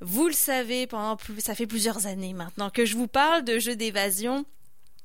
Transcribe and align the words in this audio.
Vous 0.00 0.26
le 0.26 0.32
savez, 0.32 0.86
pendant 0.86 1.18
ça 1.38 1.54
fait 1.54 1.66
plusieurs 1.66 2.06
années 2.06 2.32
maintenant 2.32 2.70
que 2.70 2.86
je 2.86 2.96
vous 2.96 3.06
parle 3.06 3.44
de 3.44 3.58
jeux 3.58 3.76
d'évasion 3.76 4.46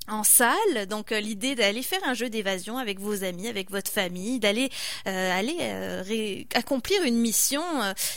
en 0.07 0.23
salle. 0.23 0.85
Donc 0.89 1.11
euh, 1.11 1.19
l'idée 1.19 1.55
d'aller 1.55 1.81
faire 1.81 2.01
un 2.05 2.13
jeu 2.13 2.29
d'évasion 2.29 2.77
avec 2.77 2.99
vos 2.99 3.23
amis, 3.23 3.47
avec 3.47 3.71
votre 3.71 3.91
famille, 3.91 4.39
d'aller 4.39 4.69
euh, 5.07 5.39
aller 5.39 5.57
euh, 5.61 6.43
accomplir 6.53 7.03
une 7.03 7.17
mission 7.17 7.63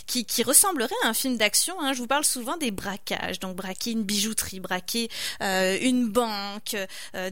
qui, 0.07 0.25
qui 0.25 0.43
ressemblerait 0.43 0.95
à 1.05 1.09
un 1.09 1.15
film 1.15 1.37
d'action. 1.37 1.75
Hein. 1.81 1.93
Je 1.93 1.99
vous 1.99 2.07
parle 2.07 2.25
souvent 2.25 2.57
des 2.57 2.71
braquages, 2.71 3.41
donc 3.41 3.57
braquer 3.57 3.93
une 3.93 4.03
bijouterie, 4.03 4.61
braquer 4.61 5.09
une 5.41 6.09
banque, 6.09 6.77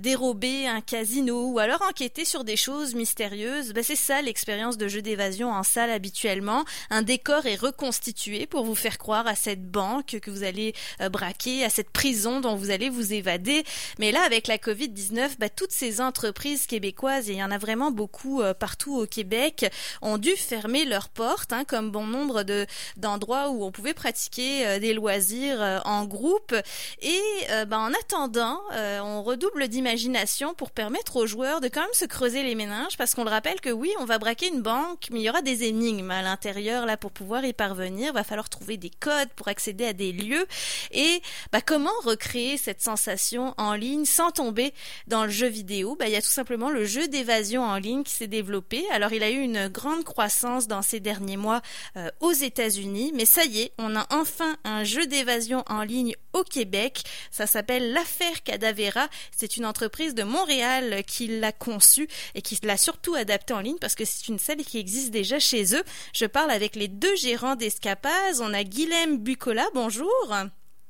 dérober 0.00 0.66
un 0.66 0.80
casino 0.80 1.50
ou 1.50 1.58
alors 1.58 1.82
enquêter 1.82 2.24
sur 2.24 2.44
des 2.44 2.56
choses 2.56 2.94
mystérieuses. 2.94 3.72
Ben, 3.72 3.82
c'est 3.82 3.96
ça 3.96 4.22
l'expérience 4.22 4.76
de 4.76 4.88
jeu 4.88 5.02
d'évasion 5.02 5.50
en 5.50 5.62
salle 5.62 5.90
habituellement. 5.90 6.64
Un 6.90 7.02
décor 7.02 7.46
est 7.46 7.56
reconstitué 7.56 8.46
pour 8.46 8.64
vous 8.64 8.74
faire 8.74 8.98
croire 8.98 9.26
à 9.26 9.34
cette 9.34 9.70
banque 9.70 10.18
que 10.20 10.30
vous 10.30 10.42
allez 10.42 10.74
braquer, 11.10 11.64
à 11.64 11.70
cette 11.70 11.90
prison 11.90 12.40
dont 12.40 12.56
vous 12.56 12.70
allez 12.70 12.88
vous 12.88 13.12
évader. 13.12 13.64
Mais 13.98 14.12
là 14.12 14.22
avec 14.22 14.45
la 14.46 14.58
Covid-19, 14.58 15.38
bah, 15.38 15.48
toutes 15.48 15.72
ces 15.72 16.00
entreprises 16.00 16.66
québécoises, 16.66 17.28
et 17.28 17.34
il 17.34 17.38
y 17.38 17.44
en 17.44 17.50
a 17.50 17.58
vraiment 17.58 17.90
beaucoup 17.90 18.42
euh, 18.42 18.54
partout 18.54 18.96
au 18.96 19.06
Québec, 19.06 19.70
ont 20.02 20.18
dû 20.18 20.36
fermer 20.36 20.84
leurs 20.84 21.08
portes, 21.08 21.52
hein, 21.52 21.64
comme 21.64 21.90
bon 21.90 22.06
nombre 22.06 22.42
de 22.42 22.66
d'endroits 22.96 23.50
où 23.50 23.64
on 23.64 23.72
pouvait 23.72 23.94
pratiquer 23.94 24.66
euh, 24.66 24.78
des 24.78 24.94
loisirs 24.94 25.60
euh, 25.60 25.78
en 25.84 26.04
groupe. 26.04 26.54
Et 27.02 27.20
bah, 27.68 27.78
en 27.78 27.92
attendant, 27.92 28.60
on 28.72 29.22
redouble 29.22 29.68
d'imagination 29.68 30.54
pour 30.54 30.70
permettre 30.70 31.16
aux 31.16 31.26
joueurs 31.26 31.60
de 31.60 31.68
quand 31.68 31.80
même 31.80 31.88
se 31.92 32.04
creuser 32.04 32.42
les 32.42 32.54
méninges, 32.54 32.96
parce 32.96 33.14
qu'on 33.14 33.24
le 33.24 33.30
rappelle 33.30 33.60
que 33.60 33.70
oui, 33.70 33.92
on 34.00 34.04
va 34.04 34.18
braquer 34.18 34.48
une 34.48 34.62
banque, 34.62 35.06
mais 35.10 35.20
il 35.20 35.22
y 35.22 35.30
aura 35.30 35.42
des 35.42 35.64
énigmes 35.64 36.10
à 36.10 36.22
l'intérieur 36.22 36.86
là 36.86 36.96
pour 36.96 37.10
pouvoir 37.10 37.44
y 37.44 37.52
parvenir. 37.52 38.12
Va 38.12 38.24
falloir 38.24 38.48
trouver 38.48 38.76
des 38.76 38.90
codes 38.90 39.28
pour 39.36 39.48
accéder 39.48 39.86
à 39.86 39.92
des 39.92 40.12
lieux. 40.12 40.46
Et 40.92 41.22
bah, 41.52 41.60
comment 41.60 41.90
recréer 42.04 42.56
cette 42.56 42.82
sensation 42.82 43.54
en 43.58 43.74
ligne 43.74 44.04
sans 44.04 44.30
tomber 44.36 44.72
dans 45.06 45.24
le 45.24 45.30
jeu 45.30 45.48
vidéo, 45.48 45.96
bah, 45.98 46.06
il 46.06 46.12
y 46.12 46.16
a 46.16 46.22
tout 46.22 46.28
simplement 46.28 46.70
le 46.70 46.84
jeu 46.84 47.08
d'évasion 47.08 47.62
en 47.62 47.76
ligne 47.76 48.04
qui 48.04 48.12
s'est 48.12 48.26
développé. 48.26 48.84
Alors 48.92 49.12
il 49.12 49.22
a 49.22 49.30
eu 49.30 49.40
une 49.40 49.68
grande 49.68 50.04
croissance 50.04 50.68
dans 50.68 50.82
ces 50.82 51.00
derniers 51.00 51.38
mois 51.38 51.62
euh, 51.96 52.10
aux 52.20 52.32
États-Unis, 52.32 53.12
mais 53.14 53.24
ça 53.24 53.44
y 53.44 53.62
est, 53.62 53.72
on 53.78 53.96
a 53.96 54.06
enfin 54.10 54.56
un 54.64 54.84
jeu 54.84 55.06
d'évasion 55.06 55.64
en 55.68 55.82
ligne 55.82 56.14
au 56.34 56.44
Québec. 56.44 57.02
Ça 57.30 57.46
s'appelle 57.46 57.92
l'affaire 57.92 58.42
Cadavera. 58.42 59.08
C'est 59.34 59.56
une 59.56 59.64
entreprise 59.64 60.14
de 60.14 60.22
Montréal 60.22 61.02
qui 61.06 61.26
l'a 61.26 61.52
conçu 61.52 62.08
et 62.34 62.42
qui 62.42 62.58
l'a 62.62 62.76
surtout 62.76 63.14
adapté 63.14 63.54
en 63.54 63.60
ligne 63.60 63.78
parce 63.80 63.94
que 63.94 64.04
c'est 64.04 64.28
une 64.28 64.38
salle 64.38 64.58
qui 64.58 64.78
existe 64.78 65.10
déjà 65.10 65.38
chez 65.38 65.74
eux. 65.74 65.82
Je 66.12 66.26
parle 66.26 66.50
avec 66.50 66.76
les 66.76 66.88
deux 66.88 67.16
gérants 67.16 67.56
d'Escapaz. 67.56 68.40
On 68.40 68.52
a 68.52 68.64
Guilhem 68.64 69.18
Bucola, 69.18 69.66
bonjour. 69.72 70.34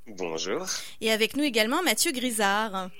Bonjour. 0.08 0.66
Et 1.00 1.10
avec 1.10 1.36
nous 1.36 1.44
également 1.44 1.82
Mathieu 1.82 2.12
Grisard. 2.12 2.90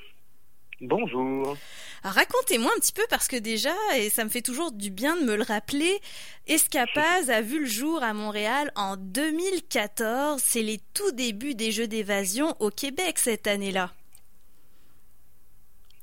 Bonjour. 0.82 1.56
Racontez-moi 2.02 2.70
un 2.76 2.80
petit 2.80 2.92
peu 2.92 3.04
parce 3.08 3.28
que 3.28 3.36
déjà, 3.36 3.74
et 3.96 4.10
ça 4.10 4.24
me 4.24 4.28
fait 4.28 4.42
toujours 4.42 4.72
du 4.72 4.90
bien 4.90 5.16
de 5.16 5.24
me 5.24 5.34
le 5.34 5.42
rappeler, 5.42 6.00
Escapaz 6.46 7.30
a 7.30 7.40
vu 7.40 7.60
le 7.60 7.66
jour 7.66 8.02
à 8.02 8.12
Montréal 8.12 8.70
en 8.76 8.96
2014. 8.98 10.42
C'est 10.44 10.62
les 10.62 10.78
tout 10.92 11.12
débuts 11.12 11.54
des 11.54 11.72
jeux 11.72 11.88
d'évasion 11.88 12.54
au 12.60 12.70
Québec 12.70 13.18
cette 13.18 13.46
année-là. 13.46 13.94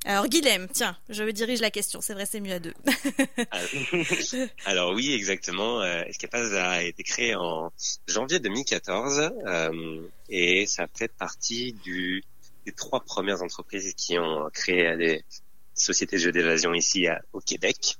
Alors 0.06 0.28
Guilhem, 0.28 0.68
tiens, 0.74 0.98
je 1.08 1.24
dirige 1.24 1.62
la 1.62 1.72
question. 1.72 2.02
C'est 2.02 2.14
vrai, 2.14 2.26
c'est 2.26 2.42
mieux 2.42 2.54
à 2.54 2.60
deux. 2.60 2.74
Alors 4.66 4.94
oui, 4.94 5.14
exactement. 5.14 5.82
Euh, 5.82 6.02
Escapaz 6.08 6.54
a 6.56 6.84
été 6.84 7.04
créé 7.04 7.36
en 7.36 7.72
janvier 8.08 8.40
2014 8.40 9.32
euh, 9.46 10.02
et 10.30 10.66
ça 10.66 10.88
fait 10.94 11.12
partie 11.14 11.74
du 11.86 12.24
les 12.66 12.72
trois 12.72 13.02
premières 13.02 13.42
entreprises 13.42 13.94
qui 13.96 14.18
ont 14.18 14.50
créé 14.52 14.96
des 14.98 15.26
sociétés 15.74 16.18
de 16.18 16.22
jeux 16.22 16.32
d'évasion 16.32 16.74
ici 16.74 17.08
au 17.34 17.40
Québec. 17.40 17.98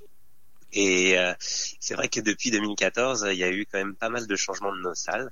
Et 0.74 1.16
euh, 1.18 1.32
c'est 1.38 1.94
vrai 1.94 2.08
que 2.08 2.20
depuis 2.20 2.50
2014, 2.50 3.28
il 3.30 3.38
y 3.38 3.44
a 3.44 3.50
eu 3.50 3.64
quand 3.64 3.78
même 3.78 3.94
pas 3.94 4.08
mal 4.08 4.26
de 4.26 4.36
changements 4.36 4.74
de 4.74 4.80
nos 4.80 4.94
salles. 4.94 5.30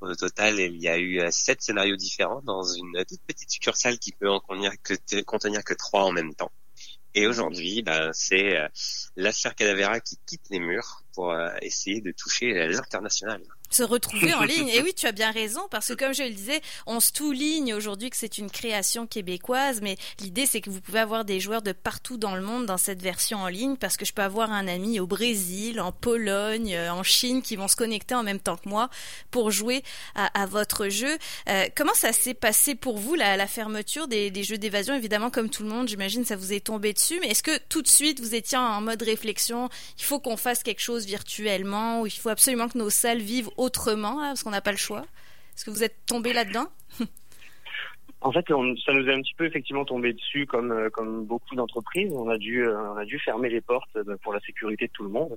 Au 0.00 0.12
total, 0.16 0.58
il 0.58 0.82
y 0.82 0.88
a 0.88 0.98
eu 0.98 1.20
euh, 1.20 1.30
sept 1.30 1.62
scénarios 1.62 1.94
différents 1.94 2.42
dans 2.42 2.64
une 2.64 3.04
toute 3.08 3.20
petite 3.22 3.50
succursale 3.50 3.98
qui 3.98 4.10
peut 4.10 4.28
en 4.28 4.40
contenir 4.40 4.72
que, 4.82 5.74
trois 5.74 6.02
en 6.02 6.10
même 6.10 6.34
temps. 6.34 6.50
Et 7.14 7.28
aujourd'hui, 7.28 7.82
ben, 7.82 8.10
c'est 8.12 8.58
euh, 8.58 8.68
l'affaire 9.14 9.54
Cadavera 9.54 10.00
qui 10.00 10.18
quitte 10.26 10.48
les 10.50 10.58
murs 10.58 11.04
pour 11.14 11.32
essayer 11.60 12.00
de 12.00 12.10
toucher 12.10 12.52
l'international 12.68 13.42
se 13.74 13.82
retrouver 13.82 14.34
en 14.34 14.42
ligne. 14.42 14.68
Et 14.74 14.82
oui, 14.82 14.94
tu 14.94 15.06
as 15.06 15.12
bien 15.12 15.30
raison, 15.30 15.60
parce 15.70 15.88
que 15.88 15.94
comme 15.94 16.14
je 16.14 16.22
le 16.22 16.30
disais, 16.30 16.60
on 16.86 17.00
se 17.00 17.10
souligne 17.14 17.74
aujourd'hui 17.74 18.10
que 18.10 18.16
c'est 18.16 18.38
une 18.38 18.50
création 18.50 19.06
québécoise, 19.06 19.80
mais 19.82 19.96
l'idée 20.20 20.46
c'est 20.46 20.60
que 20.60 20.70
vous 20.70 20.80
pouvez 20.80 21.00
avoir 21.00 21.24
des 21.24 21.40
joueurs 21.40 21.62
de 21.62 21.72
partout 21.72 22.16
dans 22.16 22.34
le 22.34 22.42
monde 22.42 22.66
dans 22.66 22.78
cette 22.78 23.02
version 23.02 23.38
en 23.38 23.48
ligne, 23.48 23.76
parce 23.76 23.96
que 23.96 24.04
je 24.04 24.12
peux 24.12 24.22
avoir 24.22 24.50
un 24.50 24.66
ami 24.66 25.00
au 25.00 25.06
Brésil, 25.06 25.80
en 25.80 25.92
Pologne, 25.92 26.74
euh, 26.74 26.92
en 26.92 27.02
Chine, 27.02 27.42
qui 27.42 27.56
vont 27.56 27.68
se 27.68 27.76
connecter 27.76 28.14
en 28.14 28.22
même 28.22 28.40
temps 28.40 28.56
que 28.56 28.68
moi 28.68 28.88
pour 29.30 29.50
jouer 29.50 29.82
à, 30.14 30.46
votre 30.46 30.88
jeu. 30.88 31.18
Euh, 31.48 31.66
comment 31.76 31.94
ça 31.94 32.12
s'est 32.12 32.34
passé 32.34 32.74
pour 32.74 32.98
vous, 32.98 33.14
la, 33.14 33.36
la 33.36 33.46
fermeture 33.46 34.08
des, 34.08 34.30
des 34.30 34.42
jeux 34.42 34.58
d'évasion? 34.58 34.94
Évidemment, 34.94 35.30
comme 35.30 35.48
tout 35.48 35.62
le 35.62 35.68
monde, 35.68 35.88
j'imagine 35.88 36.24
ça 36.24 36.36
vous 36.36 36.52
est 36.52 36.60
tombé 36.60 36.92
dessus, 36.92 37.18
mais 37.20 37.28
est-ce 37.28 37.42
que 37.42 37.58
tout 37.68 37.82
de 37.82 37.88
suite 37.88 38.20
vous 38.20 38.34
étiez 38.34 38.58
en 38.58 38.80
mode 38.80 39.02
réflexion, 39.02 39.68
il 39.98 40.04
faut 40.04 40.20
qu'on 40.20 40.36
fasse 40.36 40.62
quelque 40.62 40.80
chose 40.80 41.06
virtuellement, 41.06 42.02
ou 42.02 42.06
il 42.06 42.12
faut 42.12 42.28
absolument 42.28 42.68
que 42.68 42.78
nos 42.78 42.90
salles 42.90 43.22
vivent 43.22 43.50
autrement, 43.62 44.16
parce 44.16 44.42
qu'on 44.42 44.50
n'a 44.50 44.60
pas 44.60 44.72
le 44.72 44.76
choix 44.76 45.02
Est-ce 45.54 45.64
que 45.64 45.70
vous 45.70 45.84
êtes 45.84 46.04
tombé 46.06 46.32
là-dedans? 46.32 46.66
En 48.24 48.30
fait, 48.30 48.46
ça 48.48 48.92
nous 48.92 49.08
est 49.08 49.12
un 49.12 49.20
petit 49.20 49.34
peu 49.34 49.46
effectivement 49.46 49.84
tombé 49.84 50.12
dessus, 50.12 50.46
comme 50.46 50.70
euh, 50.70 50.90
comme 50.90 51.24
beaucoup 51.24 51.56
d'entreprises. 51.56 52.12
On 52.12 52.28
a 52.28 52.38
dû 52.38 52.64
euh, 52.64 52.92
on 52.92 52.96
a 52.96 53.04
dû 53.04 53.18
fermer 53.18 53.48
les 53.48 53.60
portes 53.60 53.96
euh, 53.96 54.16
pour 54.22 54.32
la 54.32 54.38
sécurité 54.40 54.86
de 54.86 54.92
tout 54.92 55.02
le 55.02 55.08
monde. 55.08 55.36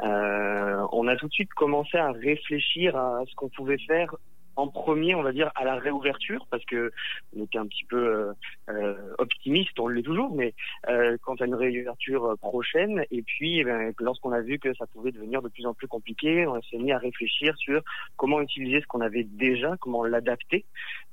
on 0.00 1.08
a 1.08 1.16
tout 1.16 1.28
de 1.28 1.32
suite 1.32 1.52
commencé 1.54 1.96
à 1.96 2.12
réfléchir 2.12 2.94
à 2.94 3.22
ce 3.26 3.34
qu'on 3.36 3.48
pouvait 3.48 3.78
faire 3.78 4.14
en 4.56 4.68
premier, 4.68 5.14
on 5.14 5.22
va 5.22 5.32
dire, 5.32 5.50
à 5.54 5.64
la 5.64 5.76
réouverture, 5.76 6.46
parce 6.50 6.64
que 6.64 6.90
on 7.36 7.44
était 7.44 7.58
un 7.58 7.66
petit 7.66 7.84
peu 7.84 7.96
euh, 7.96 8.32
euh 8.70 9.14
optimiste, 9.18 9.78
on 9.78 9.88
l'est 9.88 10.02
toujours, 10.02 10.34
mais 10.34 10.54
euh, 10.88 11.16
quant 11.22 11.34
à 11.34 11.44
une 11.44 11.54
réouverture 11.54 12.36
prochaine. 12.40 13.04
Et 13.10 13.22
puis, 13.22 13.60
eh 13.60 13.64
ben, 13.64 13.92
lorsqu'on 14.00 14.32
a 14.32 14.40
vu 14.40 14.58
que 14.58 14.74
ça 14.74 14.86
pouvait 14.86 15.12
devenir 15.12 15.42
de 15.42 15.48
plus 15.48 15.66
en 15.66 15.74
plus 15.74 15.86
compliqué, 15.86 16.46
on 16.46 16.60
s'est 16.62 16.78
mis 16.78 16.92
à 16.92 16.98
réfléchir 16.98 17.56
sur 17.58 17.82
comment 18.16 18.40
utiliser 18.40 18.80
ce 18.80 18.86
qu'on 18.86 19.02
avait 19.02 19.24
déjà, 19.24 19.76
comment 19.80 20.04
l'adapter. 20.04 20.64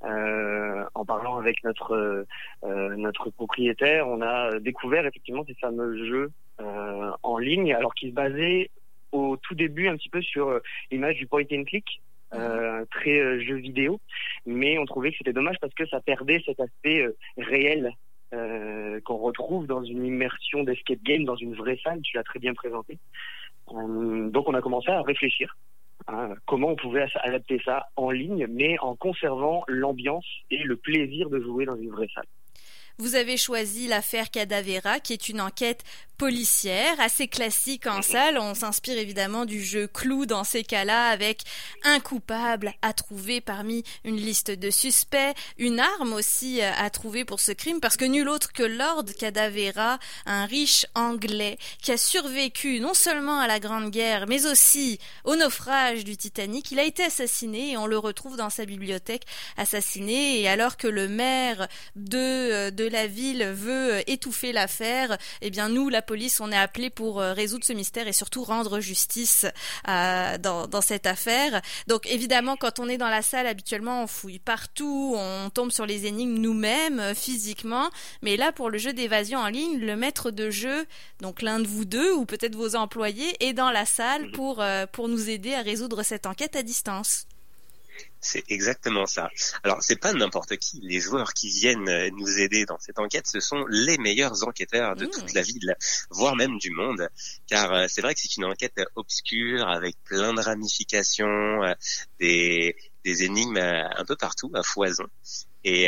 Euh, 0.04 0.84
en 0.94 1.04
parlant 1.04 1.36
avec 1.36 1.62
notre 1.64 2.26
euh, 2.64 2.96
notre 2.96 3.30
propriétaire, 3.30 4.08
on 4.08 4.22
a 4.22 4.58
découvert 4.58 5.06
effectivement 5.06 5.44
ces 5.46 5.54
fameux 5.54 6.06
jeux 6.06 6.32
en 7.22 7.38
ligne, 7.38 7.74
alors 7.74 7.94
qu'ils 7.94 8.10
se 8.10 8.14
basaient 8.14 8.70
au 9.10 9.36
tout 9.36 9.54
début 9.54 9.88
un 9.88 9.96
petit 9.96 10.08
peu 10.08 10.22
sur 10.22 10.60
l'image 10.90 11.16
du 11.16 11.26
point 11.26 11.42
and 11.52 11.64
click 11.64 12.00
euh, 12.34 12.84
très 12.90 13.18
euh, 13.18 13.40
jeu 13.40 13.56
vidéo, 13.56 14.00
mais 14.46 14.78
on 14.78 14.84
trouvait 14.84 15.10
que 15.10 15.18
c'était 15.18 15.32
dommage 15.32 15.56
parce 15.60 15.74
que 15.74 15.86
ça 15.86 16.00
perdait 16.00 16.42
cet 16.44 16.60
aspect 16.60 17.02
euh, 17.02 17.16
réel 17.38 17.92
euh, 18.32 19.00
qu'on 19.04 19.16
retrouve 19.16 19.66
dans 19.66 19.82
une 19.82 20.04
immersion 20.04 20.64
d'escape 20.64 21.02
game 21.02 21.24
dans 21.24 21.36
une 21.36 21.54
vraie 21.54 21.78
salle. 21.82 22.00
Tu 22.02 22.16
l'as 22.16 22.24
très 22.24 22.38
bien 22.38 22.54
présenté. 22.54 22.98
donc 23.68 24.48
on 24.48 24.54
a 24.54 24.60
commencé 24.60 24.90
à 24.90 25.02
réfléchir 25.02 25.56
à 26.06 26.30
comment 26.46 26.68
on 26.68 26.76
pouvait 26.76 27.06
adapter 27.22 27.60
ça 27.64 27.86
en 27.96 28.10
ligne, 28.10 28.46
mais 28.50 28.78
en 28.80 28.94
conservant 28.94 29.64
l'ambiance 29.68 30.26
et 30.50 30.62
le 30.62 30.76
plaisir 30.76 31.30
de 31.30 31.40
jouer 31.40 31.64
dans 31.64 31.76
une 31.76 31.90
vraie 31.90 32.08
salle. 32.14 32.26
Vous 32.98 33.16
avez 33.16 33.36
choisi 33.36 33.88
l'affaire 33.88 34.30
Cadavera, 34.30 35.00
qui 35.00 35.12
est 35.12 35.28
une 35.28 35.40
enquête 35.40 35.82
policière, 36.16 37.00
assez 37.00 37.26
classique 37.26 37.86
en 37.86 38.00
salle. 38.00 38.38
On 38.38 38.54
s'inspire 38.54 38.98
évidemment 38.98 39.44
du 39.44 39.64
jeu 39.64 39.88
Clou 39.88 40.26
dans 40.26 40.44
ces 40.44 40.62
cas-là, 40.62 41.08
avec 41.08 41.42
un 41.82 41.98
coupable 41.98 42.72
à 42.82 42.92
trouver 42.92 43.40
parmi 43.40 43.82
une 44.04 44.16
liste 44.16 44.50
de 44.50 44.70
suspects, 44.70 45.34
une 45.58 45.80
arme 45.80 46.12
aussi 46.12 46.62
à 46.62 46.88
trouver 46.90 47.24
pour 47.24 47.40
ce 47.40 47.52
crime, 47.52 47.80
parce 47.80 47.96
que 47.96 48.04
nul 48.04 48.28
autre 48.28 48.52
que 48.52 48.62
Lord 48.62 49.06
Cadavera, 49.18 49.98
un 50.26 50.46
riche 50.46 50.86
anglais 50.94 51.58
qui 51.82 51.90
a 51.92 51.96
survécu 51.96 52.80
non 52.80 52.94
seulement 52.94 53.40
à 53.40 53.48
la 53.48 53.58
Grande 53.58 53.90
Guerre, 53.90 54.26
mais 54.28 54.46
aussi 54.46 55.00
au 55.24 55.34
naufrage 55.34 56.04
du 56.04 56.16
Titanic, 56.16 56.70
il 56.70 56.78
a 56.78 56.84
été 56.84 57.02
assassiné 57.02 57.72
et 57.72 57.76
on 57.76 57.86
le 57.86 57.98
retrouve 57.98 58.36
dans 58.36 58.50
sa 58.50 58.66
bibliothèque 58.66 59.24
assassiné. 59.56 60.40
Et 60.40 60.48
alors 60.48 60.76
que 60.76 60.86
le 60.86 61.08
maire 61.08 61.68
de, 61.96 62.18
euh, 62.18 62.70
de 62.84 62.88
la 62.90 63.06
ville 63.06 63.44
veut 63.44 63.94
euh, 63.94 64.02
étouffer 64.06 64.52
l'affaire, 64.52 65.16
eh 65.40 65.50
bien 65.50 65.68
nous, 65.68 65.88
la 65.88 66.02
police, 66.02 66.40
on 66.40 66.52
est 66.52 66.56
appelé 66.56 66.90
pour 66.90 67.20
euh, 67.20 67.32
résoudre 67.32 67.64
ce 67.64 67.72
mystère 67.72 68.06
et 68.08 68.12
surtout 68.12 68.44
rendre 68.44 68.80
justice 68.80 69.46
euh, 69.88 70.38
dans, 70.38 70.66
dans, 70.66 70.80
cette 70.82 71.06
affaire. 71.06 71.62
Donc 71.86 72.06
évidemment, 72.06 72.56
quand 72.56 72.78
on 72.78 72.88
est 72.88 72.98
dans 72.98 73.08
la 73.08 73.22
salle, 73.22 73.46
habituellement, 73.46 74.02
on 74.02 74.06
fouille 74.06 74.38
partout, 74.38 75.14
on 75.16 75.50
tombe 75.50 75.70
sur 75.70 75.86
les 75.86 76.06
énigmes 76.06 76.38
nous-mêmes, 76.38 77.00
euh, 77.00 77.14
physiquement. 77.14 77.88
Mais 78.22 78.36
là, 78.36 78.52
pour 78.52 78.68
le 78.68 78.78
jeu 78.78 78.92
d'évasion 78.92 79.38
en 79.38 79.48
ligne, 79.48 79.78
le 79.78 79.96
maître 79.96 80.30
de 80.30 80.50
jeu, 80.50 80.86
donc 81.20 81.40
l'un 81.40 81.60
de 81.60 81.66
vous 81.66 81.86
deux 81.86 82.12
ou 82.12 82.26
peut-être 82.26 82.56
vos 82.56 82.76
employés, 82.76 83.34
est 83.40 83.54
dans 83.54 83.70
la 83.70 83.86
salle 83.86 84.26
mhm. 84.26 84.32
pour, 84.32 84.64
pour 84.92 85.08
nous 85.08 85.30
aider 85.30 85.54
à 85.54 85.62
résoudre 85.62 86.02
cette 86.02 86.26
enquête 86.26 86.56
à 86.56 86.62
distance. 86.62 87.26
C'est 88.24 88.42
exactement 88.48 89.04
ça. 89.04 89.28
Alors, 89.64 89.82
c'est 89.82 90.00
pas 90.00 90.14
n'importe 90.14 90.56
qui. 90.56 90.80
Les 90.82 90.98
joueurs 90.98 91.34
qui 91.34 91.50
viennent 91.50 91.90
euh, 91.90 92.08
nous 92.10 92.38
aider 92.38 92.64
dans 92.64 92.78
cette 92.78 92.98
enquête, 92.98 93.26
ce 93.26 93.38
sont 93.38 93.66
les 93.68 93.98
meilleurs 93.98 94.48
enquêteurs 94.48 94.96
de 94.96 95.04
toute 95.04 95.30
mmh. 95.30 95.34
la 95.34 95.42
ville, 95.42 95.76
voire 96.08 96.34
même 96.34 96.56
du 96.56 96.70
monde. 96.70 97.06
Car 97.46 97.70
euh, 97.74 97.84
c'est 97.86 98.00
vrai 98.00 98.14
que 98.14 98.20
c'est 98.20 98.34
une 98.38 98.46
enquête 98.46 98.80
obscure 98.96 99.68
avec 99.68 99.96
plein 100.04 100.32
de 100.32 100.40
ramifications, 100.40 101.62
euh, 101.62 101.74
des, 102.18 102.76
des 103.04 103.24
énigmes 103.24 103.58
un 103.58 104.04
peu 104.06 104.16
partout, 104.16 104.50
à 104.54 104.62
foison. 104.62 105.04
Et 105.64 105.86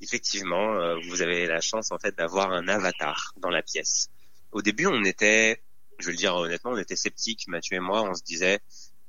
effectivement, 0.00 0.96
vous 1.08 1.22
avez 1.22 1.46
la 1.46 1.60
chance 1.60 1.90
en 1.90 1.98
fait 1.98 2.16
d'avoir 2.16 2.52
un 2.52 2.68
avatar 2.68 3.34
dans 3.38 3.50
la 3.50 3.62
pièce. 3.62 4.08
Au 4.52 4.62
début, 4.62 4.86
on 4.86 5.04
était, 5.04 5.60
je 5.98 6.06
vais 6.06 6.12
le 6.12 6.18
dire 6.18 6.34
honnêtement, 6.34 6.72
on 6.72 6.76
était 6.76 6.96
sceptiques, 6.96 7.46
Mathieu 7.48 7.76
et 7.76 7.80
moi, 7.80 8.02
on 8.02 8.14
se 8.14 8.22
disait 8.22 8.60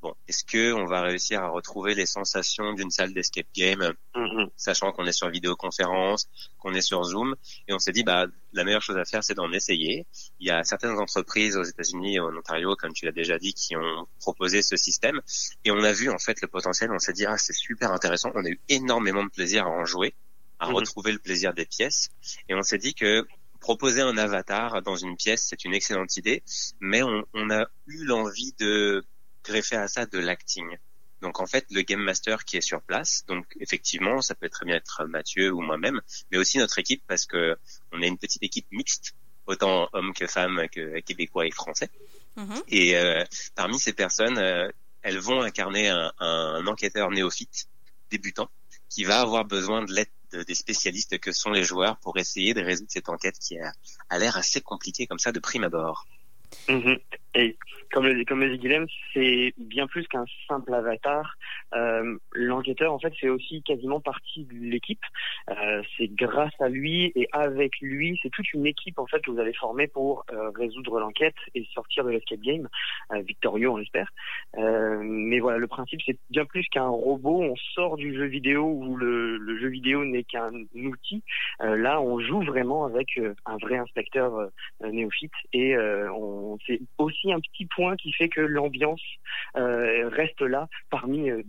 bon, 0.02 0.14
est-ce 0.28 0.44
que 0.44 0.74
on 0.74 0.86
va 0.86 1.02
réussir 1.02 1.42
à 1.42 1.50
retrouver 1.50 1.94
les 1.94 2.06
sensations 2.06 2.74
d'une 2.74 2.90
salle 2.90 3.14
d'escape 3.14 3.48
game, 3.56 3.94
mm-hmm. 4.16 4.50
sachant 4.56 4.92
qu'on 4.92 5.06
est 5.06 5.12
sur 5.12 5.30
vidéoconférence, 5.30 6.28
qu'on 6.58 6.74
est 6.74 6.82
sur 6.82 7.04
Zoom, 7.04 7.36
et 7.68 7.74
on 7.74 7.80
s'est 7.80 7.92
dit 7.92 8.04
bah 8.04 8.26
la 8.54 8.64
meilleure 8.64 8.82
chose 8.82 8.98
à 8.98 9.06
faire 9.06 9.24
c'est 9.24 9.36
d'en 9.36 9.52
essayer. 9.52 10.06
Il 10.40 10.48
y 10.48 10.52
a 10.52 10.64
certaines 10.64 10.98
entreprises 10.98 11.58
aux 11.58 11.64
États-Unis 11.64 12.16
et 12.16 12.20
en 12.20 12.36
Ontario, 12.36 12.76
comme 12.76 12.94
tu 12.94 13.06
l'as 13.06 13.12
déjà 13.12 13.38
dit, 13.38 13.54
qui 13.54 13.76
ont 13.76 14.08
proposé 14.20 14.62
ce 14.62 14.76
système, 14.76 15.22
et 15.66 15.72
on 15.72 15.84
a 15.84 15.94
vu 15.94 16.10
en 16.10 16.18
fait 16.18 16.42
le 16.42 16.48
potentiel. 16.48 16.92
On 16.92 17.00
s'est 17.00 17.14
dit 17.14 17.26
ah 17.26 17.38
c'est 17.38 17.54
super 17.54 17.92
intéressant. 17.92 18.32
On 18.36 18.46
a 18.46 18.50
eu 18.50 18.60
énormément 18.70 19.24
de 19.24 19.30
plaisir 19.30 19.66
à 19.66 19.70
en 19.70 19.86
jouer, 19.86 20.16
à 20.60 20.68
mm-hmm. 20.68 20.74
retrouver 20.74 21.12
le 21.12 21.20
plaisir 21.20 21.54
des 21.54 21.66
pièces, 21.66 22.10
et 22.50 22.56
on 22.56 22.64
s'est 22.64 22.78
dit 22.78 22.94
que 22.94 23.26
proposer 23.60 24.02
un 24.02 24.18
avatar 24.18 24.82
dans 24.82 24.96
une 24.96 25.16
pièce, 25.16 25.46
c'est 25.48 25.64
une 25.66 25.76
excellente 25.76 26.18
idée, 26.18 26.42
mais 26.80 27.04
on, 27.04 27.24
on 27.36 27.52
a 27.52 27.68
eu 27.86 28.04
l'envie 28.06 28.54
de 28.60 29.06
greffer 29.44 29.78
à 29.78 29.88
ça 29.88 30.06
de 30.06 30.20
l'acting. 30.20 30.78
Donc 31.22 31.40
en 31.40 31.46
fait, 31.46 31.66
le 31.70 31.82
game 31.84 32.02
master 32.02 32.46
qui 32.46 32.58
est 32.58 32.62
sur 32.62 32.82
place, 32.82 33.24
donc 33.28 33.46
effectivement, 33.60 34.22
ça 34.22 34.34
peut 34.34 34.50
très 34.50 34.66
bien 34.66 34.76
être 34.76 35.06
Mathieu 35.06 35.52
ou 35.52 35.62
moi-même, 35.62 36.02
mais 36.32 36.38
aussi 36.38 36.58
notre 36.58 36.80
équipe 36.80 37.04
parce 37.08 37.26
que 37.26 37.58
on 37.92 38.02
est 38.02 38.08
une 38.08 38.18
petite 38.18 38.44
équipe 38.44 38.66
mixte, 38.72 39.14
autant 39.46 39.88
hommes 39.94 40.14
que 40.14 40.26
femmes, 40.26 40.68
que 40.70 41.00
québécois 41.02 41.46
et 41.46 41.52
français. 41.52 41.90
Mm-hmm. 42.38 42.64
Et 42.70 42.98
euh, 42.98 43.24
parmi 43.56 43.80
ces 43.80 43.94
personnes, 43.94 44.38
euh, 44.40 44.70
elles 45.04 45.20
vont 45.20 45.42
incarner 45.42 45.90
un, 45.90 46.12
un, 46.20 46.66
enquêteur 46.66 47.12
néophyte, 47.12 47.68
débutant, 48.10 48.50
qui 48.90 49.04
va 49.04 49.22
avoir 49.22 49.46
besoin 49.46 49.84
de 49.84 49.94
l'aide 49.94 50.10
des 50.48 50.56
spécialistes 50.56 51.20
que 51.20 51.34
sont 51.34 51.52
les 51.52 51.64
joueurs 51.64 51.98
pour 51.98 52.18
essayer 52.18 52.54
de 52.54 52.62
résoudre 52.62 52.90
cette 52.90 53.10
enquête 53.10 53.38
qui 53.38 53.60
a, 53.60 53.74
a 54.10 54.18
l'air 54.18 54.38
assez 54.38 54.62
compliquée 54.62 55.06
comme 55.06 55.20
ça 55.20 55.34
de 55.34 55.40
prime 55.40 55.66
abord. 55.66 56.06
Mm-hmm. 56.68 57.00
Et 57.34 57.58
comme 57.92 58.06
le, 58.06 58.26
comme 58.26 58.42
le 58.42 58.50
dit 58.52 58.58
Guilhem, 58.58 58.88
c'est 59.14 59.54
bien 59.58 59.88
plus 59.88 60.08
qu'un 60.08 60.26
simple 60.48 60.74
avatar. 60.74 61.36
Euh, 61.74 62.18
L'enquêteur, 62.34 62.94
en 62.94 63.00
fait, 63.00 63.14
c'est 63.20 63.30
aussi 63.30 63.64
quasiment 63.64 64.02
partie 64.02 64.46
de 64.46 64.54
l'équipe. 64.54 65.02
Euh, 65.50 65.82
c'est 65.98 66.08
grâce 66.14 66.54
à 66.60 66.68
lui 66.68 67.12
et 67.16 67.28
avec 67.32 67.80
lui, 67.82 68.20
c'est 68.22 68.30
toute 68.30 68.52
une 68.54 68.66
équipe 68.66 69.00
en 69.00 69.08
fait 69.08 69.22
que 69.22 69.32
vous 69.32 69.40
avez 69.40 69.54
formée 69.54 69.88
pour 69.88 70.26
euh, 70.32 70.50
résoudre 70.52 71.00
l'enquête 71.00 71.36
et 71.56 71.66
sortir 71.74 72.04
de 72.04 72.10
l'escape 72.10 72.40
game, 72.42 72.68
euh, 73.14 73.22
victorieux, 73.22 73.70
on 73.70 73.78
l'espère. 73.78 74.10
Euh, 74.58 75.02
mais 75.04 75.40
voilà, 75.40 75.58
le 75.58 75.68
principe, 75.68 76.02
c'est 76.06 76.18
bien 76.30 76.46
plus 76.46 76.68
qu'un 76.70 76.88
robot. 76.88 77.42
On 77.44 77.56
sort 77.76 77.98
du 77.98 78.14
jeu 78.14 78.26
vidéo 78.26 78.66
où 78.66 78.98
le, 78.98 79.38
le 79.38 79.60
jeu 79.60 79.70
vidéo 79.70 80.04
n'est 80.06 80.24
qu'un 80.24 80.52
outil. 80.76 81.24
là, 81.60 82.02
on 82.02 82.20
joue 82.20 82.42
vraiment 82.42 82.86
avec 82.86 83.20
un 83.46 83.58
vrai 83.58 83.78
inspecteur 83.78 84.50
néophyte 84.82 85.32
et 85.54 85.78
on, 85.78 86.58
c'est 86.66 86.80
aussi 86.98 87.21
un 87.30 87.40
petit 87.40 87.66
point 87.66 87.96
qui 87.96 88.12
fait 88.14 88.30
que 88.30 88.42
l'ambiance 88.42 89.02
euh, 89.56 90.10
reste 90.10 90.42
là 90.42 90.68
parmi 90.90 91.30
euh, 91.30 91.44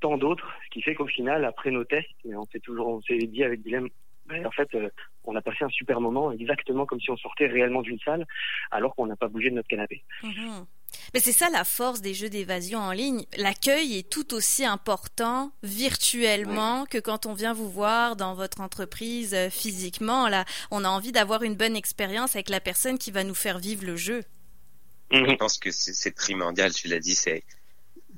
tant 0.00 0.16
d'autres, 0.18 0.52
ce 0.64 0.70
qui 0.70 0.82
fait 0.82 0.94
qu'au 0.94 1.06
final, 1.06 1.44
après 1.44 1.70
nos 1.70 1.84
tests, 1.84 2.10
on 2.24 2.44
s'est 2.46 2.60
toujours, 2.60 2.88
on 2.88 3.02
s'est 3.02 3.18
dit 3.18 3.44
avec 3.44 3.62
Guillaume, 3.62 3.88
ben, 4.26 4.44
en 4.44 4.50
fait, 4.50 4.68
euh, 4.74 4.88
on 5.24 5.36
a 5.36 5.42
passé 5.42 5.58
un 5.64 5.68
super 5.68 6.00
moment, 6.00 6.32
exactement 6.32 6.84
comme 6.84 7.00
si 7.00 7.10
on 7.10 7.16
sortait 7.16 7.46
réellement 7.46 7.82
d'une 7.82 7.98
salle, 8.00 8.26
alors 8.70 8.94
qu'on 8.94 9.06
n'a 9.06 9.16
pas 9.16 9.28
bougé 9.28 9.50
de 9.50 9.54
notre 9.54 9.68
canapé. 9.68 10.02
Mhm. 10.22 10.66
Mais 11.14 11.20
c'est 11.20 11.32
ça 11.32 11.50
la 11.50 11.64
force 11.64 12.00
des 12.00 12.14
jeux 12.14 12.30
d'évasion 12.30 12.78
en 12.78 12.92
ligne. 12.92 13.24
L'accueil 13.36 13.98
est 13.98 14.10
tout 14.10 14.34
aussi 14.34 14.64
important 14.64 15.52
virtuellement 15.62 16.86
que 16.86 16.98
quand 16.98 17.26
on 17.26 17.34
vient 17.34 17.52
vous 17.52 17.68
voir 17.68 18.16
dans 18.16 18.34
votre 18.34 18.60
entreprise 18.60 19.36
physiquement. 19.50 20.28
Là, 20.28 20.44
on 20.70 20.84
a 20.84 20.88
envie 20.88 21.12
d'avoir 21.12 21.42
une 21.42 21.54
bonne 21.54 21.76
expérience 21.76 22.34
avec 22.34 22.48
la 22.48 22.60
personne 22.60 22.98
qui 22.98 23.10
va 23.10 23.24
nous 23.24 23.34
faire 23.34 23.58
vivre 23.58 23.84
le 23.84 23.96
jeu. 23.96 24.24
Je 25.10 25.34
pense 25.36 25.58
que 25.58 25.70
c'est 25.70 26.10
primordial, 26.10 26.72
tu 26.72 26.88
l'as 26.88 27.00
dit, 27.00 27.14
c'est 27.14 27.44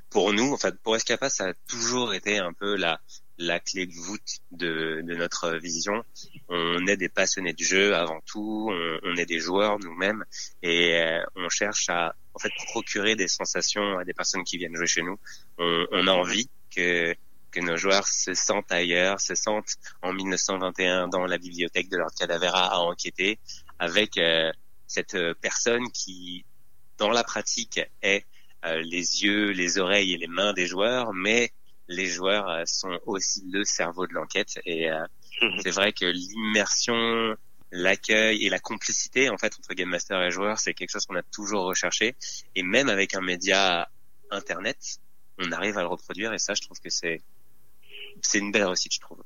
pour 0.09 0.33
nous, 0.33 0.53
enfin 0.53 0.71
pour 0.83 0.95
Escapa, 0.95 1.29
ça 1.29 1.49
a 1.49 1.53
toujours 1.67 2.13
été 2.13 2.39
un 2.39 2.53
peu 2.53 2.75
la 2.75 2.99
la 3.39 3.59
clé 3.61 3.85
de 3.85 3.93
voûte 3.93 4.39
de, 4.51 5.01
de 5.01 5.15
notre 5.15 5.55
vision. 5.55 6.03
On 6.49 6.85
est 6.87 6.97
des 6.97 7.07
passionnés 7.07 7.53
de 7.53 7.63
jeu 7.63 7.95
avant 7.95 8.19
tout, 8.25 8.67
on, 8.69 8.99
on 9.03 9.15
est 9.15 9.25
des 9.25 9.39
joueurs 9.39 9.79
nous-mêmes 9.79 10.25
et 10.61 10.95
euh, 10.95 11.23
on 11.37 11.47
cherche 11.47 11.87
à 11.89 12.15
en 12.33 12.39
fait 12.39 12.51
procurer 12.67 13.15
des 13.15 13.29
sensations 13.29 13.97
à 13.97 14.03
des 14.03 14.13
personnes 14.13 14.43
qui 14.43 14.57
viennent 14.57 14.75
jouer 14.75 14.87
chez 14.87 15.03
nous. 15.03 15.17
On, 15.57 15.85
on 15.91 16.07
a 16.07 16.11
envie 16.11 16.49
que 16.75 17.15
que 17.51 17.61
nos 17.61 17.77
joueurs 17.77 18.07
se 18.07 18.35
sentent 18.35 18.71
ailleurs, 18.71 19.19
se 19.19 19.33
sentent 19.33 19.77
en 20.03 20.13
1921 20.13 21.07
dans 21.07 21.25
la 21.25 21.39
bibliothèque 21.39 21.89
de 21.89 21.97
leur 21.97 22.13
Cadavera 22.13 22.73
à 22.73 22.77
enquêter 22.79 23.39
avec 23.79 24.17
euh, 24.17 24.51
cette 24.85 25.17
personne 25.41 25.89
qui 25.91 26.45
dans 26.99 27.09
la 27.09 27.23
pratique 27.23 27.79
est 28.01 28.25
euh, 28.65 28.81
les 28.81 29.23
yeux, 29.23 29.51
les 29.51 29.79
oreilles 29.79 30.13
et 30.13 30.17
les 30.17 30.27
mains 30.27 30.53
des 30.53 30.67
joueurs, 30.67 31.13
mais 31.13 31.51
les 31.87 32.07
joueurs 32.07 32.47
euh, 32.49 32.63
sont 32.65 32.99
aussi 33.05 33.41
le 33.49 33.63
cerveau 33.63 34.05
de 34.05 34.13
l'enquête. 34.13 34.59
Et 34.65 34.91
euh, 34.91 35.05
mhm. 35.41 35.59
c'est 35.63 35.71
vrai 35.71 35.93
que 35.93 36.05
l'immersion, 36.05 37.35
l'accueil 37.71 38.45
et 38.45 38.49
la 38.49 38.59
complicité 38.59 39.29
en 39.29 39.37
fait 39.37 39.53
entre 39.57 39.73
game 39.73 39.89
master 39.89 40.21
et 40.21 40.31
joueurs, 40.31 40.59
c'est 40.59 40.73
quelque 40.73 40.91
chose 40.91 41.05
qu'on 41.05 41.15
a 41.15 41.23
toujours 41.23 41.63
recherché. 41.63 42.15
Et 42.55 42.63
même 42.63 42.89
avec 42.89 43.15
un 43.15 43.21
média 43.21 43.89
internet, 44.29 44.99
on 45.37 45.51
arrive 45.53 45.77
à 45.77 45.81
le 45.81 45.87
reproduire. 45.87 46.33
Et 46.33 46.39
ça, 46.39 46.53
je 46.53 46.61
trouve 46.61 46.79
que 46.79 46.89
c'est 46.89 47.21
c'est 48.21 48.39
une 48.39 48.51
belle 48.51 48.65
réussite, 48.65 48.93
je 48.93 48.99
trouve. 48.99 49.23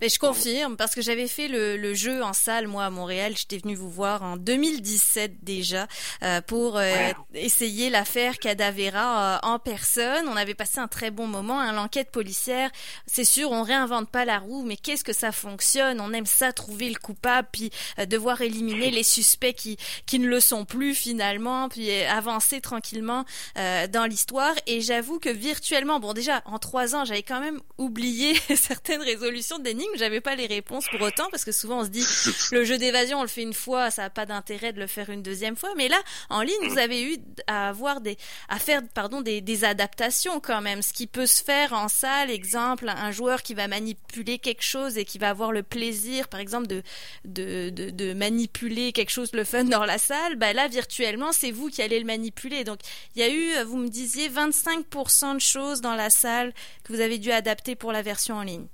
Mais 0.00 0.08
je 0.08 0.18
confirme 0.18 0.76
parce 0.76 0.94
que 0.94 1.02
j'avais 1.02 1.28
fait 1.28 1.48
le, 1.48 1.76
le, 1.76 1.94
jeu 1.94 2.22
en 2.22 2.32
salle 2.32 2.66
moi 2.68 2.84
à 2.84 2.90
Montréal. 2.90 3.34
J'étais 3.36 3.58
venu 3.58 3.74
vous 3.74 3.90
voir 3.90 4.22
en 4.22 4.36
2017 4.36 5.42
déjà 5.42 5.86
euh, 6.22 6.40
pour 6.40 6.78
euh, 6.78 7.10
essayer 7.34 7.90
l'affaire 7.90 8.38
Cadavera 8.38 9.36
euh, 9.36 9.38
en 9.42 9.58
personne. 9.58 10.26
On 10.28 10.36
avait 10.36 10.54
passé 10.54 10.78
un 10.78 10.88
très 10.88 11.10
bon 11.10 11.26
moment. 11.26 11.60
Hein, 11.60 11.72
L'enquête 11.72 12.10
policière, 12.10 12.70
c'est 13.06 13.24
sûr, 13.24 13.50
on 13.50 13.62
réinvente 13.62 14.10
pas 14.10 14.24
la 14.24 14.38
roue, 14.38 14.62
mais 14.62 14.76
qu'est-ce 14.76 15.04
que 15.04 15.12
ça 15.12 15.32
fonctionne? 15.32 16.00
On 16.00 16.12
aime 16.12 16.26
ça 16.26 16.52
trouver 16.52 16.88
le 16.88 16.98
coupable, 16.98 17.48
puis 17.52 17.70
devoir 18.08 18.40
éliminer 18.40 18.90
les 18.90 19.02
suspects 19.02 19.54
qui 19.54 19.76
qui 20.06 20.18
ne 20.18 20.28
le 20.28 20.40
sont 20.40 20.64
plus 20.64 20.94
finalement, 20.94 21.68
puis 21.68 21.90
avancer 22.04 22.60
tranquillement 22.60 23.24
dans 23.56 24.08
l'histoire. 24.08 24.54
Et 24.66 24.80
j'avoue 24.80 25.18
que 25.18 25.28
virtuellement, 25.28 26.00
bon 26.00 26.12
déjà 26.12 26.42
en 26.46 26.58
trois 26.58 26.94
ans, 26.94 27.04
j'avais 27.04 27.22
quand 27.22 27.40
même 27.40 27.60
oublié 27.78 28.34
certaines 28.56 29.02
résolutions 29.02 29.58
j'avais 29.96 30.20
pas 30.20 30.34
les 30.34 30.46
réponses 30.46 30.86
pour 30.90 31.00
autant 31.00 31.28
parce 31.30 31.44
que 31.44 31.52
souvent 31.52 31.80
on 31.80 31.84
se 31.84 31.90
dit 31.90 32.04
le 32.52 32.64
jeu 32.64 32.78
d'évasion 32.78 33.18
on 33.18 33.22
le 33.22 33.28
fait 33.28 33.42
une 33.42 33.54
fois, 33.54 33.90
ça 33.90 34.04
a 34.04 34.10
pas 34.10 34.26
d'intérêt 34.26 34.72
de 34.72 34.80
le 34.80 34.86
faire 34.86 35.10
une 35.10 35.22
deuxième 35.22 35.56
fois. 35.56 35.70
Mais 35.76 35.88
là, 35.88 36.00
en 36.28 36.42
ligne, 36.42 36.68
vous 36.68 36.78
avez 36.78 37.02
eu 37.02 37.18
à 37.46 37.68
avoir 37.68 38.00
des, 38.00 38.16
à 38.48 38.58
faire 38.58 38.82
pardon 38.94 39.20
des, 39.20 39.40
des 39.40 39.64
adaptations 39.64 40.40
quand 40.40 40.60
même. 40.60 40.82
Ce 40.82 40.92
qui 40.92 41.06
peut 41.06 41.26
se 41.26 41.42
faire 41.42 41.72
en 41.72 41.88
salle, 41.88 42.30
exemple, 42.30 42.88
un 42.88 43.10
joueur 43.10 43.42
qui 43.42 43.54
va 43.54 43.68
manipuler 43.68 44.38
quelque 44.38 44.62
chose 44.62 44.98
et 44.98 45.04
qui 45.04 45.18
va 45.18 45.30
avoir 45.30 45.52
le 45.52 45.62
plaisir, 45.62 46.28
par 46.28 46.40
exemple, 46.40 46.66
de 46.66 46.82
de, 47.24 47.70
de, 47.70 47.90
de 47.90 48.12
manipuler 48.14 48.92
quelque 48.92 49.10
chose 49.10 49.30
le 49.32 49.44
fun 49.44 49.64
dans 49.64 49.84
la 49.84 49.98
salle. 49.98 50.36
Bah 50.36 50.52
là, 50.52 50.68
virtuellement, 50.68 51.32
c'est 51.32 51.50
vous 51.50 51.68
qui 51.68 51.82
allez 51.82 51.98
le 51.98 52.06
manipuler. 52.06 52.64
Donc, 52.64 52.80
il 53.14 53.20
y 53.20 53.22
a 53.22 53.30
eu, 53.30 53.64
vous 53.64 53.76
me 53.76 53.88
disiez, 53.88 54.28
25% 54.28 55.34
de 55.34 55.40
choses 55.40 55.80
dans 55.80 55.94
la 55.94 56.10
salle 56.10 56.52
que 56.84 56.92
vous 56.92 57.00
avez 57.00 57.18
dû 57.18 57.30
adapter 57.32 57.74
pour 57.74 57.92
la 57.92 58.02
version 58.02 58.36
en 58.36 58.42
ligne. 58.42 58.66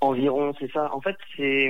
Environ, 0.00 0.54
c'est 0.58 0.70
ça. 0.72 0.94
En 0.94 1.00
fait, 1.00 1.16
c'est 1.36 1.68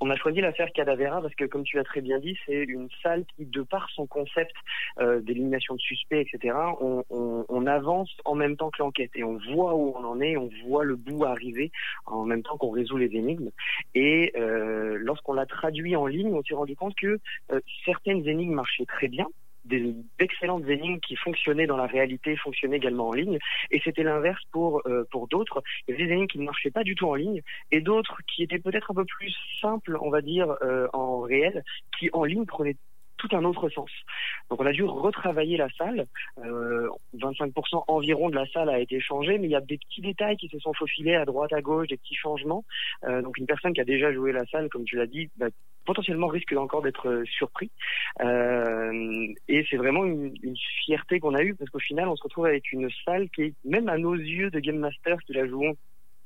on 0.00 0.10
a 0.10 0.16
choisi 0.16 0.40
l'affaire 0.40 0.72
Cadavera 0.72 1.20
parce 1.20 1.34
que, 1.34 1.44
comme 1.44 1.64
tu 1.64 1.76
l'as 1.76 1.84
très 1.84 2.00
bien 2.00 2.18
dit, 2.18 2.36
c'est 2.46 2.62
une 2.64 2.88
salle 3.02 3.24
qui, 3.34 3.46
de 3.46 3.62
par 3.62 3.90
son 3.90 4.06
concept 4.06 4.54
euh, 5.00 5.20
d'élimination 5.20 5.74
de 5.74 5.80
suspects, 5.80 6.20
etc., 6.20 6.54
on, 6.80 7.66
avance 7.66 8.10
en 8.24 8.34
même 8.34 8.56
temps 8.56 8.70
que 8.70 8.80
l'enquête 8.82 9.10
et 9.14 9.24
on 9.24 9.36
voit 9.52 9.74
où 9.74 9.92
on 9.94 10.04
en 10.04 10.20
est, 10.22 10.38
on 10.38 10.48
voit 10.64 10.84
le 10.84 10.96
bout 10.96 11.24
arriver 11.24 11.70
en 12.06 12.24
même 12.24 12.42
temps 12.42 12.56
qu'on 12.56 12.70
résout 12.70 12.96
les 12.96 13.14
énigmes. 13.14 13.50
Et 13.94 14.32
euh, 14.36 14.96
lorsqu'on 14.98 15.34
l'a 15.34 15.44
traduit 15.44 15.94
en 15.96 16.06
ligne, 16.06 16.32
on 16.32 16.42
s'est 16.42 16.54
rendu 16.54 16.76
compte 16.76 16.94
que 16.94 17.18
euh, 17.52 17.60
certaines 17.84 18.26
énigmes 18.26 18.54
marchaient 18.54 18.86
très 18.86 19.08
bien, 19.08 19.26
d'excellentes 19.68 20.68
énigmes 20.68 21.00
qui 21.00 21.16
fonctionnaient 21.16 21.66
dans 21.66 21.76
la 21.76 21.86
réalité, 21.86 22.36
fonctionnaient 22.36 22.76
également 22.76 23.08
en 23.08 23.12
ligne. 23.12 23.38
Et 23.70 23.80
c'était 23.84 24.02
l'inverse 24.02 24.42
pour 24.50 24.82
euh, 24.86 25.04
pour 25.10 25.28
d'autres. 25.28 25.62
Il 25.86 25.92
y 25.92 25.94
avait 25.94 26.06
des 26.06 26.12
énigmes 26.12 26.28
qui 26.28 26.38
ne 26.38 26.44
marchaient 26.44 26.70
pas 26.70 26.84
du 26.84 26.94
tout 26.94 27.06
en 27.06 27.14
ligne 27.14 27.42
et 27.70 27.80
d'autres 27.80 28.18
qui 28.26 28.42
étaient 28.42 28.58
peut-être 28.58 28.90
un 28.90 28.94
peu 28.94 29.04
plus 29.04 29.34
simples, 29.60 29.96
on 30.00 30.10
va 30.10 30.20
dire, 30.20 30.56
euh, 30.62 30.88
en 30.92 31.20
réel, 31.20 31.64
qui 31.98 32.10
en 32.12 32.24
ligne 32.24 32.46
prenaient 32.46 32.76
tout 33.18 33.28
un 33.32 33.44
autre 33.44 33.68
sens. 33.68 33.90
Donc 34.48 34.60
on 34.60 34.66
a 34.66 34.72
dû 34.72 34.84
retravailler 34.84 35.56
la 35.56 35.68
salle. 35.76 36.06
Euh, 36.38 36.88
25% 37.16 37.84
environ 37.88 38.30
de 38.30 38.36
la 38.36 38.46
salle 38.46 38.70
a 38.70 38.78
été 38.78 39.00
changée, 39.00 39.38
mais 39.38 39.48
il 39.48 39.50
y 39.50 39.56
a 39.56 39.60
des 39.60 39.78
petits 39.78 40.00
détails 40.00 40.36
qui 40.36 40.48
se 40.48 40.58
sont 40.58 40.72
faufilés 40.72 41.14
à 41.14 41.24
droite, 41.24 41.52
à 41.52 41.60
gauche, 41.60 41.88
des 41.88 41.96
petits 41.96 42.14
changements. 42.14 42.64
Euh, 43.04 43.20
donc 43.22 43.36
une 43.38 43.46
personne 43.46 43.72
qui 43.72 43.80
a 43.80 43.84
déjà 43.84 44.12
joué 44.12 44.32
la 44.32 44.46
salle, 44.46 44.68
comme 44.70 44.84
tu 44.84 44.96
l'as 44.96 45.06
dit, 45.06 45.28
bah, 45.36 45.48
potentiellement 45.84 46.26
risque 46.26 46.52
encore 46.52 46.82
d'être 46.82 47.08
euh, 47.08 47.24
surpris. 47.24 47.70
Euh, 48.20 49.26
et 49.48 49.66
c'est 49.70 49.76
vraiment 49.76 50.04
une, 50.04 50.34
fierté 50.84 51.18
qu'on 51.18 51.34
a 51.34 51.42
eue 51.42 51.54
parce 51.54 51.70
qu'au 51.70 51.78
final, 51.78 52.08
on 52.08 52.16
se 52.16 52.22
retrouve 52.22 52.46
avec 52.46 52.72
une 52.72 52.88
salle 53.04 53.28
qui 53.30 53.42
est, 53.42 53.54
même 53.64 53.88
à 53.88 53.96
nos 53.96 54.14
yeux 54.14 54.50
de 54.50 54.60
Game 54.60 54.78
Master, 54.78 55.18
qui 55.26 55.32
la 55.32 55.46
jouons 55.46 55.76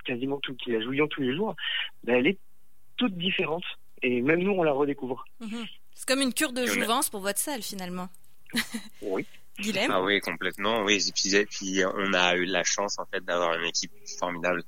quasiment 0.04 0.40
qui 0.40 0.72
la 0.72 0.80
jouions 0.80 1.06
tous 1.06 1.22
les 1.22 1.34
jours, 1.34 1.54
bah, 2.02 2.14
elle 2.16 2.26
est 2.26 2.38
toute 2.96 3.16
différente. 3.16 3.64
Et 4.02 4.20
même 4.20 4.42
nous, 4.42 4.50
on 4.52 4.64
la 4.64 4.72
redécouvre. 4.72 5.24
Mhm. 5.40 5.64
C'est 5.94 6.06
comme 6.06 6.20
une 6.20 6.34
cure 6.34 6.52
de 6.52 6.66
jouvence 6.66 7.10
pour 7.10 7.20
votre 7.20 7.38
salle 7.38 7.62
finalement. 7.62 8.08
oui. 9.02 9.26
Guilhem 9.60 9.90
Ah 9.92 10.02
oui, 10.02 10.18
complètement. 10.20 10.82
Oui, 10.82 11.04
et 11.06 11.12
puis, 11.12 11.34
et 11.34 11.46
puis 11.46 11.82
on 11.84 12.14
a 12.14 12.34
eu 12.36 12.46
la 12.46 12.64
chance 12.64 12.98
en 12.98 13.04
fait 13.06 13.22
d'avoir 13.22 13.54
une 13.54 13.66
équipe 13.66 13.92
formidable 14.18 14.62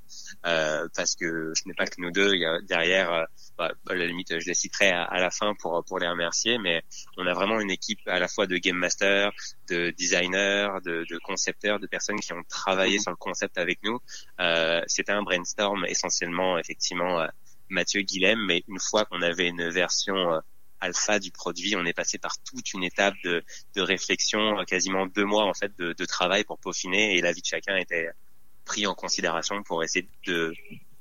euh, 0.44 0.86
parce 0.94 1.16
que 1.16 1.52
ce 1.54 1.66
n'est 1.66 1.74
pas 1.74 1.86
que 1.86 1.94
nous 1.98 2.10
deux. 2.10 2.34
Il 2.34 2.42
y 2.42 2.44
a 2.44 2.60
derrière, 2.60 3.10
euh, 3.12 3.24
bah, 3.56 3.72
à 3.88 3.94
la 3.94 4.06
limite, 4.06 4.38
je 4.38 4.46
les 4.46 4.54
citerai 4.54 4.90
à, 4.90 5.04
à, 5.04 5.20
la 5.20 5.30
fin 5.30 5.54
pour 5.58 5.82
pour 5.86 5.98
les 5.98 6.08
remercier, 6.08 6.58
mais 6.58 6.82
on 7.16 7.26
a 7.26 7.32
vraiment 7.32 7.60
une 7.60 7.70
équipe 7.70 8.00
à 8.06 8.18
la 8.18 8.28
fois 8.28 8.46
de 8.46 8.56
game 8.58 8.76
master, 8.76 9.32
de 9.68 9.90
designers, 9.90 10.68
de, 10.84 11.06
de 11.08 11.18
concepteurs, 11.18 11.80
de 11.80 11.86
personnes 11.86 12.20
qui 12.20 12.32
ont 12.34 12.44
travaillé 12.48 12.98
sur 12.98 13.10
le 13.10 13.16
concept 13.16 13.56
avec 13.56 13.78
nous. 13.82 13.98
Euh, 14.40 14.82
C'était 14.86 15.12
un 15.12 15.22
brainstorm 15.22 15.86
essentiellement, 15.86 16.58
effectivement. 16.58 17.20
Euh, 17.20 17.26
Mathieu 17.70 18.02
Guilhem, 18.02 18.38
mais 18.46 18.62
une 18.68 18.78
fois 18.78 19.06
qu'on 19.06 19.22
avait 19.22 19.48
une 19.48 19.70
version 19.70 20.14
euh, 20.14 20.40
alpha 20.84 21.18
du 21.18 21.30
produit, 21.30 21.72
on 21.76 21.84
est 21.84 21.92
passé 22.02 22.18
par 22.18 22.34
toute 22.48 22.68
une 22.74 22.84
étape 22.84 23.14
de, 23.24 23.42
de 23.76 23.82
réflexion, 23.82 24.42
euh, 24.58 24.64
quasiment 24.64 25.06
deux 25.06 25.24
mois 25.24 25.44
en 25.44 25.54
fait 25.54 25.72
de, 25.78 25.92
de, 25.92 26.04
travail 26.04 26.44
pour 26.44 26.58
peaufiner, 26.58 27.16
et 27.16 27.20
la 27.20 27.32
vie 27.32 27.40
de 27.40 27.46
chacun 27.46 27.76
était 27.76 28.08
pris 28.64 28.86
en 28.86 28.94
considération 28.94 29.62
pour 29.62 29.82
essayer 29.84 30.06
de 30.26 30.54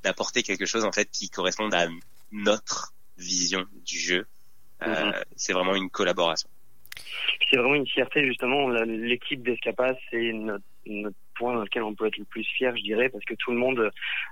d'apporter 0.03 0.43
quelque 0.43 0.65
chose 0.65 0.83
en 0.83 0.91
fait 0.91 1.09
qui 1.17 1.29
corresponde 1.29 1.73
à 1.73 1.87
notre 2.31 2.93
vision 3.17 3.63
du 3.85 3.97
jeu. 3.97 4.25
Euh, 4.81 4.87
mm 4.87 5.11
-hmm. 5.11 5.23
C'est 5.41 5.53
vraiment 5.57 5.75
une 5.75 5.89
collaboration. 5.99 6.49
C'est 7.49 7.57
vraiment 7.57 7.75
une 7.83 7.87
fierté 7.95 8.19
justement. 8.31 8.61
L'équipe 9.13 9.41
d'Escapas, 9.47 9.95
c'est 10.09 10.33
notre, 10.33 10.65
notre 10.85 11.17
point 11.33 11.53
dans 11.53 11.61
lequel 11.61 11.83
on 11.83 11.93
peut 11.93 12.07
être 12.07 12.17
le 12.17 12.25
plus 12.25 12.43
fier, 12.43 12.75
je 12.75 12.83
dirais, 12.83 13.09
parce 13.09 13.23
que 13.25 13.33
tout 13.35 13.51
le 13.51 13.57
monde, 13.57 13.91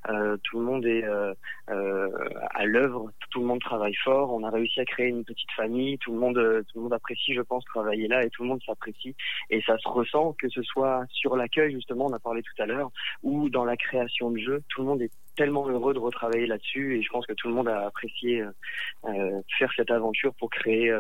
euh, 0.10 0.38
tout 0.44 0.60
le 0.60 0.66
monde 0.66 0.86
est 0.86 1.04
euh, 1.04 1.34
euh, 1.70 2.10
à 2.52 2.66
l'œuvre, 2.66 3.12
tout 3.30 3.40
le 3.40 3.46
monde 3.46 3.62
travaille 3.62 3.96
fort. 4.04 4.34
On 4.34 4.44
a 4.44 4.50
réussi 4.50 4.80
à 4.80 4.86
créer 4.86 5.08
une 5.08 5.24
petite 5.24 5.52
famille. 5.56 5.98
Tout 6.00 6.14
le 6.14 6.20
monde, 6.20 6.36
tout 6.36 6.78
le 6.78 6.82
monde 6.84 6.94
apprécie, 6.94 7.34
je 7.34 7.42
pense, 7.42 7.64
travailler 7.66 8.08
là, 8.08 8.24
et 8.24 8.30
tout 8.30 8.44
le 8.44 8.50
monde 8.50 8.62
s'apprécie. 8.66 9.16
Et 9.50 9.62
ça 9.62 9.78
se 9.78 9.88
ressent, 9.88 10.34
que 10.34 10.50
ce 10.50 10.62
soit 10.64 11.06
sur 11.10 11.36
l'accueil, 11.36 11.74
justement, 11.74 12.08
on 12.08 12.14
a 12.14 12.20
parlé 12.20 12.42
tout 12.42 12.62
à 12.62 12.66
l'heure, 12.66 12.92
ou 13.24 13.50
dans 13.50 13.66
la 13.66 13.78
création 13.78 14.32
de 14.32 14.38
jeux. 14.38 14.64
Tout 14.70 14.82
le 14.82 14.88
monde 14.88 15.02
est 15.02 15.12
tellement 15.36 15.68
heureux 15.68 15.94
de 15.94 16.00
retravailler 16.00 16.46
là-dessus, 16.46 16.98
et 16.98 17.02
je 17.02 17.10
pense 17.10 17.26
que 17.26 17.34
tout 17.34 17.48
le 17.48 17.54
monde 17.54 17.70
a 17.70 17.86
apprécié 17.86 18.44
faire 19.58 19.72
cette 19.76 19.92
aventure 19.92 20.34
pour 20.36 20.50
créer 20.50 20.94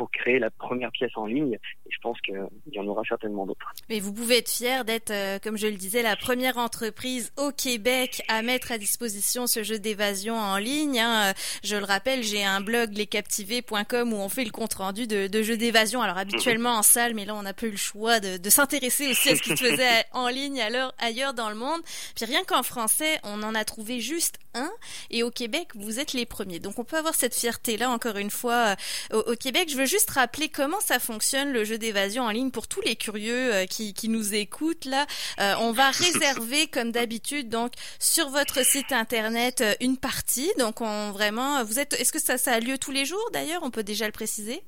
pour 0.00 0.10
créer 0.10 0.38
la 0.38 0.50
première 0.50 0.90
pièce 0.92 1.14
en 1.14 1.26
ligne. 1.26 1.54
Et 1.54 1.90
je 1.90 1.98
pense 2.00 2.18
qu'il 2.22 2.42
y 2.72 2.80
en 2.80 2.86
aura 2.86 3.02
certainement 3.06 3.44
d'autres. 3.44 3.70
Mais 3.90 4.00
vous 4.00 4.14
pouvez 4.14 4.38
être 4.38 4.50
fier 4.50 4.82
d'être, 4.82 5.10
euh, 5.30 5.38
comme 5.38 5.56
je 5.56 5.66
le 5.66 5.76
disais, 5.76 6.02
la 6.02 6.16
première 6.16 6.56
entreprise 6.58 7.32
au 7.36 7.50
Québec 7.52 8.22
à 8.28 8.42
mettre 8.42 8.72
à 8.72 8.78
disposition 8.78 9.46
ce 9.46 9.62
jeu 9.62 9.78
d'évasion 9.78 10.36
en 10.36 10.56
ligne. 10.56 11.00
Hein. 11.00 11.34
Je 11.62 11.76
le 11.76 11.84
rappelle, 11.84 12.22
j'ai 12.22 12.44
un 12.44 12.60
blog 12.60 12.92
lescaptivés.com 12.96 14.12
où 14.12 14.16
on 14.16 14.28
fait 14.28 14.44
le 14.44 14.50
compte 14.50 14.74
rendu 14.74 15.06
de, 15.06 15.26
de 15.26 15.42
jeux 15.42 15.56
d'évasion. 15.56 16.02
Alors 16.02 16.18
habituellement 16.18 16.74
en 16.76 16.82
salle, 16.82 17.14
mais 17.14 17.24
là 17.24 17.34
on 17.34 17.42
n'a 17.42 17.54
pas 17.54 17.66
eu 17.66 17.70
le 17.70 17.76
choix 17.76 18.20
de, 18.20 18.36
de 18.36 18.50
s'intéresser 18.50 19.08
aussi 19.08 19.30
à 19.30 19.36
ce 19.36 19.42
qui 19.42 19.50
se 19.50 19.64
faisait 19.64 20.04
en 20.12 20.28
ligne 20.28 20.60
alors 20.60 20.92
ailleurs 20.98 21.34
dans 21.34 21.48
le 21.48 21.56
monde. 21.56 21.80
Puis 22.14 22.24
rien 22.24 22.42
qu'en 22.44 22.62
français, 22.62 23.18
on 23.22 23.42
en 23.42 23.54
a 23.54 23.64
trouvé 23.64 24.00
juste 24.00 24.36
un. 24.54 24.70
Et 25.10 25.22
au 25.22 25.30
Québec, 25.30 25.68
vous 25.74 26.00
êtes 26.00 26.12
les 26.12 26.26
premiers. 26.26 26.58
Donc 26.58 26.78
on 26.78 26.84
peut 26.84 26.96
avoir 26.96 27.14
cette 27.14 27.34
fierté 27.34 27.76
là 27.76 27.90
encore 27.90 28.16
une 28.16 28.30
fois 28.30 28.76
au, 29.12 29.18
au 29.18 29.36
Québec. 29.36 29.68
Je 29.70 29.76
veux 29.76 29.86
juste 29.86 30.10
rappeler 30.10 30.48
comment 30.48 30.80
ça 30.80 30.98
fonctionne 30.98 31.52
le 31.52 31.64
jeu 31.64 31.78
d'évasion 31.78 32.24
en 32.24 32.30
ligne 32.30 32.50
pour 32.50 32.66
tous 32.68 32.80
les 32.80 32.96
curieux 32.96 33.54
euh, 33.54 33.66
qui, 33.66 33.94
qui, 33.94 34.08
nous 34.08 34.34
écoutent 34.34 34.84
là. 34.84 35.06
Euh, 35.38 35.54
on 35.60 35.72
va 35.72 35.90
réserver 35.90 36.66
comme 36.66 36.92
d'habitude 36.92 37.48
donc 37.48 37.72
sur 37.98 38.28
votre 38.28 38.64
site 38.64 38.92
internet 38.92 39.60
euh, 39.60 39.74
une 39.80 39.96
partie. 39.96 40.50
Donc 40.58 40.80
on 40.80 41.12
vraiment 41.12 41.62
vous 41.64 41.78
êtes 41.78 41.94
est-ce 41.94 42.12
que 42.12 42.18
ça, 42.20 42.36
a 42.52 42.60
lieu 42.60 42.78
tous 42.78 42.92
les 42.92 43.04
jours 43.04 43.30
d'ailleurs? 43.32 43.62
On 43.62 43.70
peut 43.70 43.82
déjà 43.82 44.06
le 44.06 44.12
préciser? 44.12 44.62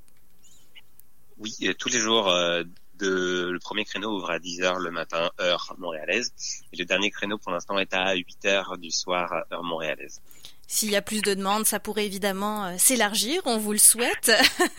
Oui, 1.39 1.55
tous 1.79 1.89
les 1.89 1.99
jours. 1.99 2.33
Le 3.01 3.59
premier 3.59 3.85
créneau 3.85 4.17
ouvre 4.17 4.31
à 4.31 4.39
10h 4.39 4.79
le 4.79 4.93
matin, 4.93 5.29
heure 5.41 5.75
montréalaise. 5.79 6.33
Et 6.73 6.77
le 6.77 6.85
dernier 6.85 7.11
créneau, 7.11 7.37
pour 7.37 7.51
l'instant, 7.51 7.77
est 7.79 7.93
à 7.95 8.15
8h 8.15 8.79
du 8.79 8.93
soir, 8.93 9.45
heure 9.51 9.65
montréalaise. 9.65 10.21
S'il 10.73 10.91
y 10.91 10.97
a 10.97 11.03
plus 11.03 11.21
de 11.21 11.35
demandes, 11.35 11.67
ça 11.67 11.79
pourrait 11.81 12.07
évidemment 12.07 12.65
euh, 12.65 12.75
s'élargir, 12.79 13.43
on 13.45 13.59
vous 13.59 13.73
le 13.73 13.79
souhaite. 13.79 14.33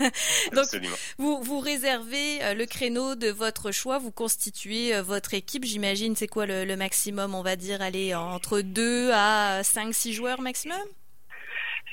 Donc, 0.52 0.64
Absolument. 0.64 0.96
vous, 1.18 1.40
vous 1.40 1.60
réservez 1.60 2.42
euh, 2.42 2.54
le 2.54 2.66
créneau 2.66 3.14
de 3.14 3.28
votre 3.28 3.70
choix, 3.70 3.98
vous 3.98 4.10
constituez 4.10 4.92
euh, 4.92 5.02
votre 5.04 5.34
équipe, 5.34 5.64
j'imagine, 5.64 6.16
c'est 6.16 6.26
quoi 6.26 6.46
le, 6.46 6.64
le, 6.64 6.76
maximum, 6.76 7.36
on 7.36 7.42
va 7.42 7.54
dire, 7.54 7.80
aller 7.80 8.12
entre 8.12 8.60
2 8.60 9.12
à 9.12 9.62
5, 9.62 9.94
6 9.94 10.12
joueurs 10.12 10.40
maximum? 10.40 10.82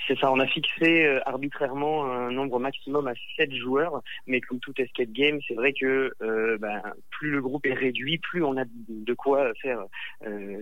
C'est 0.08 0.18
ça, 0.20 0.32
on 0.32 0.40
a 0.40 0.48
fixé 0.48 1.06
euh, 1.06 1.20
arbitrairement 1.26 2.06
un 2.06 2.32
nombre 2.32 2.60
maximum 2.60 3.08
à 3.08 3.14
7 3.38 3.54
joueurs, 3.54 4.02
mais 4.28 4.42
comme 4.42 4.60
tout 4.60 4.74
escape 4.78 5.12
game, 5.12 5.40
c'est 5.48 5.54
vrai 5.54 5.74
que 5.74 6.14
euh, 6.22 6.58
ben, 6.58 6.82
plus 7.12 7.32
le 7.32 7.42
groupe 7.42 7.66
est 7.66 7.74
réduit, 7.74 8.18
plus 8.18 8.44
on 8.44 8.58
a 8.58 8.64
de 8.66 9.14
quoi 9.14 9.54
faire 9.62 9.84
euh, 10.26 10.62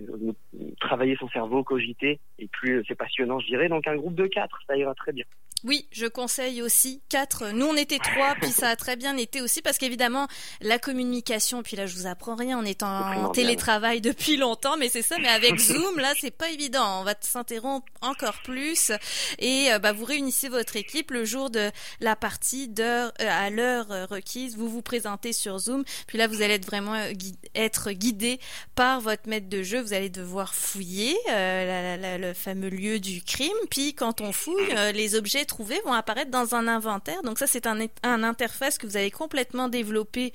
travailler 0.80 1.16
son 1.16 1.28
cerveau, 1.28 1.64
cogiter, 1.64 2.20
et 2.38 2.48
plus 2.48 2.84
c'est 2.86 2.94
passionnant, 2.94 3.40
je 3.40 3.46
dirais. 3.46 3.68
Donc 3.68 3.86
un 3.86 3.96
groupe 3.96 4.14
de 4.14 4.26
4, 4.26 4.58
ça 4.66 4.76
ira 4.76 4.94
très 4.94 5.12
bien. 5.12 5.24
Oui, 5.62 5.86
je 5.92 6.06
conseille 6.06 6.62
aussi 6.62 7.02
quatre. 7.10 7.52
Nous, 7.52 7.66
on 7.66 7.76
était 7.76 7.98
trois, 7.98 8.34
puis 8.40 8.50
ça 8.50 8.68
a 8.68 8.76
très 8.76 8.96
bien 8.96 9.16
été 9.18 9.42
aussi 9.42 9.60
parce 9.60 9.76
qu'évidemment, 9.76 10.26
la 10.62 10.78
communication, 10.78 11.62
puis 11.62 11.76
là, 11.76 11.84
je 11.84 11.94
vous 11.96 12.06
apprends 12.06 12.34
rien 12.34 12.58
en 12.58 12.64
étant 12.64 12.88
en 12.88 13.28
télétravail 13.28 14.00
depuis 14.00 14.38
longtemps, 14.38 14.78
mais 14.78 14.88
c'est 14.88 15.02
ça. 15.02 15.16
Mais 15.18 15.28
avec 15.28 15.58
Zoom, 15.58 15.98
là, 15.98 16.12
c'est 16.18 16.34
pas 16.34 16.48
évident. 16.48 17.00
On 17.00 17.04
va 17.04 17.14
s'interrompre 17.20 17.86
encore 18.00 18.40
plus 18.42 18.90
et 19.38 19.68
bah, 19.82 19.92
vous 19.92 20.04
réunissez 20.04 20.48
votre 20.48 20.76
équipe 20.76 21.10
le 21.10 21.24
jour 21.24 21.50
de 21.50 21.70
la 22.00 22.16
partie 22.16 22.68
d'heure 22.68 23.12
euh, 23.20 23.28
à 23.28 23.50
l'heure 23.50 23.86
requise. 24.08 24.56
Vous 24.56 24.68
vous 24.68 24.82
présentez 24.82 25.32
sur 25.32 25.58
Zoom, 25.58 25.84
puis 26.06 26.18
là, 26.18 26.26
vous 26.26 26.42
allez 26.42 26.54
être 26.54 26.66
vraiment 26.66 27.10
gui 27.12 27.34
être 27.54 27.92
guidé 27.92 28.38
par 28.74 29.00
votre 29.00 29.28
maître 29.28 29.48
de 29.48 29.62
jeu. 29.62 29.80
Vous 29.80 29.92
allez 29.92 30.10
devoir 30.10 30.54
fouiller 30.54 31.16
euh, 31.30 32.18
le 32.18 32.34
fameux 32.34 32.68
lieu 32.68 33.00
du 33.00 33.22
crime, 33.22 33.48
puis 33.70 33.94
quand 33.94 34.20
on 34.20 34.32
fouille, 34.32 34.68
euh, 34.76 34.92
les 34.92 35.14
objets 35.14 35.44
trouvés 35.44 35.80
vont 35.84 35.92
apparaître 35.92 36.30
dans 36.30 36.54
un 36.54 36.68
inventaire. 36.68 37.22
Donc 37.22 37.38
ça, 37.38 37.46
c'est 37.46 37.66
un, 37.66 37.78
un 38.02 38.22
interface 38.22 38.78
que 38.78 38.86
vous 38.86 38.96
avez 38.96 39.10
complètement 39.10 39.68
développé 39.68 40.32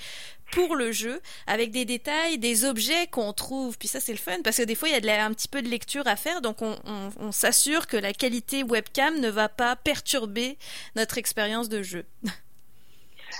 pour 0.52 0.76
le 0.76 0.92
jeu, 0.92 1.22
avec 1.48 1.72
des 1.72 1.86
détails, 1.86 2.38
des 2.38 2.66
objets 2.66 3.08
qu'on 3.08 3.34
trouve. 3.34 3.78
Puis 3.78 3.88
ça, 3.88 4.00
c'est 4.00 4.12
le 4.12 4.18
fun, 4.18 4.38
parce 4.44 4.58
que 4.58 4.64
des 4.64 4.76
fois, 4.76 4.90
il 4.90 4.94
y 4.94 4.96
a 4.96 5.02
de 5.02 5.06
la, 5.06 5.26
un 5.26 5.34
petit 5.34 5.48
peu 5.48 5.62
de 5.62 5.70
lecture 5.70 6.08
à 6.08 6.16
faire, 6.16 6.42
donc 6.42 6.62
on, 6.62 6.78
on, 6.86 7.10
on 7.20 7.32
s'assure 7.32 7.88
que 7.88 7.98
la 7.98 8.14
qualité 8.14 8.64
webcam 8.64 9.20
ne 9.20 9.30
va 9.30 9.50
pas 9.50 9.76
perturber 9.76 10.58
notre 10.96 11.18
expérience 11.18 11.70
de 11.70 11.82
jeu. 11.84 12.06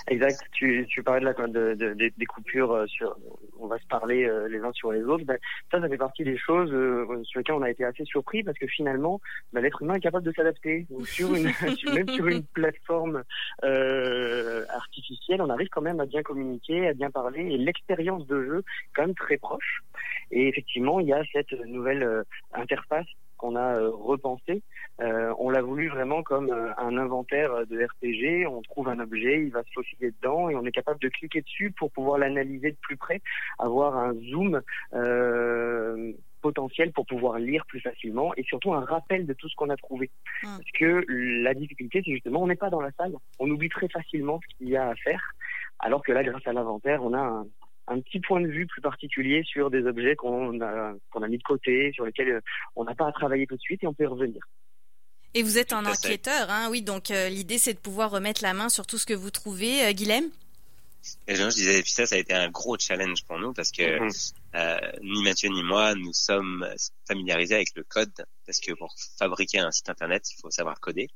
Exact. 0.08 0.40
Tu, 0.52 0.86
tu 0.88 1.02
parlais 1.02 1.20
de 1.20 1.26
la 1.26 1.32
de, 1.32 1.74
de, 1.74 1.94
de, 1.94 2.12
des 2.16 2.26
coupures 2.26 2.84
sur. 2.86 3.16
On 3.58 3.66
va 3.66 3.78
se 3.78 3.86
parler 3.86 4.24
euh, 4.24 4.48
les 4.48 4.60
uns 4.60 4.72
sur 4.72 4.92
les 4.92 5.02
autres. 5.02 5.24
Ben, 5.24 5.38
ça, 5.70 5.80
ça 5.80 5.88
fait 5.88 5.96
partie 5.96 6.24
des 6.24 6.36
choses 6.36 6.70
euh, 6.72 7.22
sur 7.24 7.40
lesquelles 7.40 7.54
on 7.56 7.62
a 7.62 7.70
été 7.70 7.84
assez 7.84 8.04
surpris 8.04 8.42
parce 8.42 8.58
que 8.58 8.66
finalement, 8.66 9.20
ben, 9.52 9.60
l'être 9.60 9.82
humain 9.82 9.94
est 9.94 10.00
capable 10.00 10.24
de 10.24 10.32
s'adapter. 10.32 10.86
Sur 11.04 11.34
une, 11.34 11.44
même 11.94 12.08
sur 12.08 12.26
une 12.26 12.44
plateforme 12.44 13.22
euh, 13.64 14.64
artificielle, 14.70 15.42
on 15.42 15.50
arrive 15.50 15.68
quand 15.68 15.82
même 15.82 16.00
à 16.00 16.06
bien 16.06 16.22
communiquer, 16.22 16.88
à 16.88 16.94
bien 16.94 17.10
parler, 17.10 17.40
et 17.40 17.58
l'expérience 17.58 18.26
de 18.26 18.42
jeu 18.44 18.58
est 18.58 18.90
quand 18.94 19.02
même 19.02 19.14
très 19.14 19.38
proche. 19.38 19.82
Et 20.30 20.48
effectivement, 20.48 21.00
il 21.00 21.08
y 21.08 21.12
a 21.12 21.22
cette 21.32 21.52
nouvelle 21.66 22.02
euh, 22.02 22.22
interface 22.52 23.06
qu'on 23.36 23.56
a 23.56 23.76
euh, 23.76 23.90
repensé. 23.90 24.62
Euh, 25.00 25.32
on 25.38 25.50
l'a 25.50 25.62
voulu 25.62 25.88
vraiment 25.88 26.22
comme 26.22 26.50
euh, 26.50 26.72
un 26.78 26.96
inventaire 26.96 27.66
de 27.66 27.84
RPG. 27.84 28.46
On 28.48 28.62
trouve 28.62 28.88
un 28.88 28.98
objet, 28.98 29.44
il 29.44 29.52
va 29.52 29.62
se 29.62 29.70
faufiler 29.74 30.10
dedans 30.10 30.48
et 30.48 30.56
on 30.56 30.64
est 30.64 30.72
capable 30.72 31.00
de 31.00 31.08
cliquer 31.08 31.42
dessus 31.42 31.70
pour 31.70 31.90
pouvoir 31.90 32.18
l'analyser 32.18 32.72
de 32.72 32.76
plus 32.80 32.96
près, 32.96 33.20
avoir 33.58 33.96
un 33.96 34.14
zoom 34.14 34.60
potentiel 36.42 36.92
pour 36.92 37.06
pouvoir 37.06 37.38
lire 37.38 37.64
plus 37.66 37.80
facilement 37.80 38.32
et 38.36 38.44
surtout 38.44 38.72
un 38.72 38.84
rappel 38.84 39.26
de 39.26 39.32
tout 39.32 39.48
ce 39.48 39.56
qu'on 39.56 39.70
a 39.70 39.76
trouvé. 39.76 40.10
Mmh. 40.42 40.46
Parce 40.46 40.70
que 40.78 41.04
la 41.42 41.54
difficulté, 41.54 42.02
c'est 42.04 42.12
justement, 42.12 42.42
on 42.42 42.46
n'est 42.46 42.54
pas 42.54 42.70
dans 42.70 42.80
la 42.80 42.92
salle, 42.92 43.14
on 43.38 43.50
oublie 43.50 43.68
très 43.68 43.88
facilement 43.88 44.38
ce 44.48 44.56
qu'il 44.56 44.68
y 44.68 44.76
a 44.76 44.88
à 44.88 44.94
faire, 44.94 45.22
alors 45.80 46.02
que 46.02 46.12
là, 46.12 46.22
grâce 46.22 46.46
à 46.46 46.52
l'inventaire, 46.52 47.02
on 47.02 47.12
a 47.12 47.20
un, 47.20 47.46
un 47.88 48.00
petit 48.00 48.20
point 48.20 48.40
de 48.40 48.48
vue 48.48 48.66
plus 48.66 48.80
particulier 48.80 49.42
sur 49.44 49.70
des 49.70 49.86
objets 49.86 50.16
qu'on 50.16 50.60
a, 50.60 50.94
qu'on 51.10 51.22
a 51.22 51.28
mis 51.28 51.38
de 51.38 51.42
côté, 51.42 51.92
sur 51.94 52.04
lesquels 52.04 52.40
on 52.74 52.84
n'a 52.84 52.94
pas 52.94 53.08
à 53.08 53.12
travailler 53.12 53.46
tout 53.46 53.56
de 53.56 53.60
suite 53.60 53.82
et 53.84 53.86
on 53.86 53.94
peut 53.94 54.04
y 54.04 54.06
revenir. 54.06 54.42
Et 55.34 55.42
vous 55.42 55.58
êtes 55.58 55.72
un 55.72 55.84
enquêteur, 55.84 56.50
hein, 56.50 56.68
oui, 56.70 56.82
donc 56.82 57.08
l'idée 57.08 57.58
c'est 57.58 57.74
de 57.74 57.78
pouvoir 57.78 58.10
remettre 58.10 58.42
la 58.42 58.54
main 58.54 58.68
sur 58.68 58.86
tout 58.86 58.96
ce 58.98 59.06
que 59.06 59.14
vous 59.14 59.30
trouvez. 59.30 59.92
Guilhem? 59.92 60.30
Et 61.28 61.36
je 61.36 61.48
disais, 61.48 61.82
puis 61.82 61.92
ça, 61.92 62.06
ça 62.06 62.16
a 62.16 62.18
été 62.18 62.34
un 62.34 62.50
gros 62.50 62.76
challenge 62.78 63.24
pour 63.24 63.38
nous 63.38 63.52
parce 63.52 63.70
que 63.70 64.00
mhm. 64.00 64.10
euh, 64.54 64.78
ni 65.02 65.22
Mathieu 65.22 65.48
ni 65.50 65.62
moi, 65.62 65.94
nous 65.94 66.12
sommes 66.12 66.66
familiarisés 67.06 67.54
avec 67.54 67.74
le 67.74 67.84
code 67.84 68.12
parce 68.44 68.60
que 68.60 68.72
pour 68.72 68.94
fabriquer 69.18 69.58
un 69.58 69.70
site 69.70 69.88
internet, 69.88 70.24
il 70.30 70.40
faut 70.40 70.50
savoir 70.50 70.80
coder. 70.80 71.08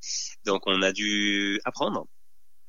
Donc, 0.45 0.63
on 0.67 0.83
a 0.83 0.93
dû 0.93 1.61
apprendre, 1.65 2.07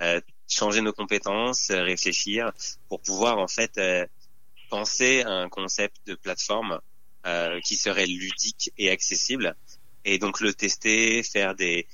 euh, 0.01 0.19
changer 0.51 0.81
nos 0.81 0.93
compétences, 0.93 1.71
réfléchir 1.71 2.51
pour 2.89 3.01
pouvoir 3.01 3.37
en 3.37 3.47
fait 3.47 3.77
euh, 3.77 4.05
penser 4.69 5.21
à 5.23 5.31
un 5.31 5.49
concept 5.49 5.95
de 6.05 6.15
plateforme 6.15 6.79
euh, 7.25 7.59
qui 7.61 7.75
serait 7.75 8.05
ludique 8.05 8.71
et 8.77 8.89
accessible 8.89 9.55
et 10.05 10.17
donc 10.17 10.39
le 10.41 10.53
tester, 10.53 11.23
faire 11.23 11.55
des 11.55 11.87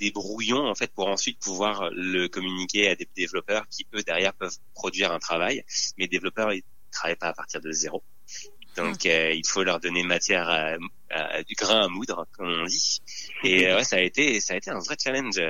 des 0.00 0.10
brouillons 0.10 0.66
en 0.68 0.74
fait 0.74 0.92
pour 0.92 1.06
ensuite 1.06 1.38
pouvoir 1.38 1.88
le 1.92 2.26
communiquer 2.26 2.88
à 2.88 2.96
des 2.96 3.08
développeurs 3.14 3.68
qui 3.68 3.86
eux 3.94 4.02
derrière 4.02 4.34
peuvent 4.34 4.56
produire 4.74 5.12
un 5.12 5.20
travail. 5.20 5.64
Mais 5.96 6.04
les 6.04 6.08
développeurs 6.08 6.52
ils 6.52 6.64
travaillent 6.90 7.16
pas 7.16 7.28
à 7.28 7.32
partir 7.32 7.60
de 7.60 7.70
zéro. 7.70 8.02
Donc 8.76 9.04
hmm. 9.04 9.08
euh, 9.08 9.32
il 9.32 9.46
faut 9.46 9.62
leur 9.62 9.78
donner 9.78 10.02
matière 10.02 10.48
à, 10.48 11.42
du 11.44 11.54
grain 11.54 11.84
à 11.84 11.88
moudre 11.88 12.26
comme 12.32 12.48
on 12.48 12.64
dit. 12.64 13.00
Et 13.44 13.68
euh, 13.68 13.76
ouais, 13.76 13.84
ça 13.84 13.96
a 13.96 14.00
été 14.00 14.40
ça 14.40 14.54
a 14.54 14.56
été 14.56 14.70
un 14.70 14.80
vrai 14.80 14.96
challenge. 15.02 15.40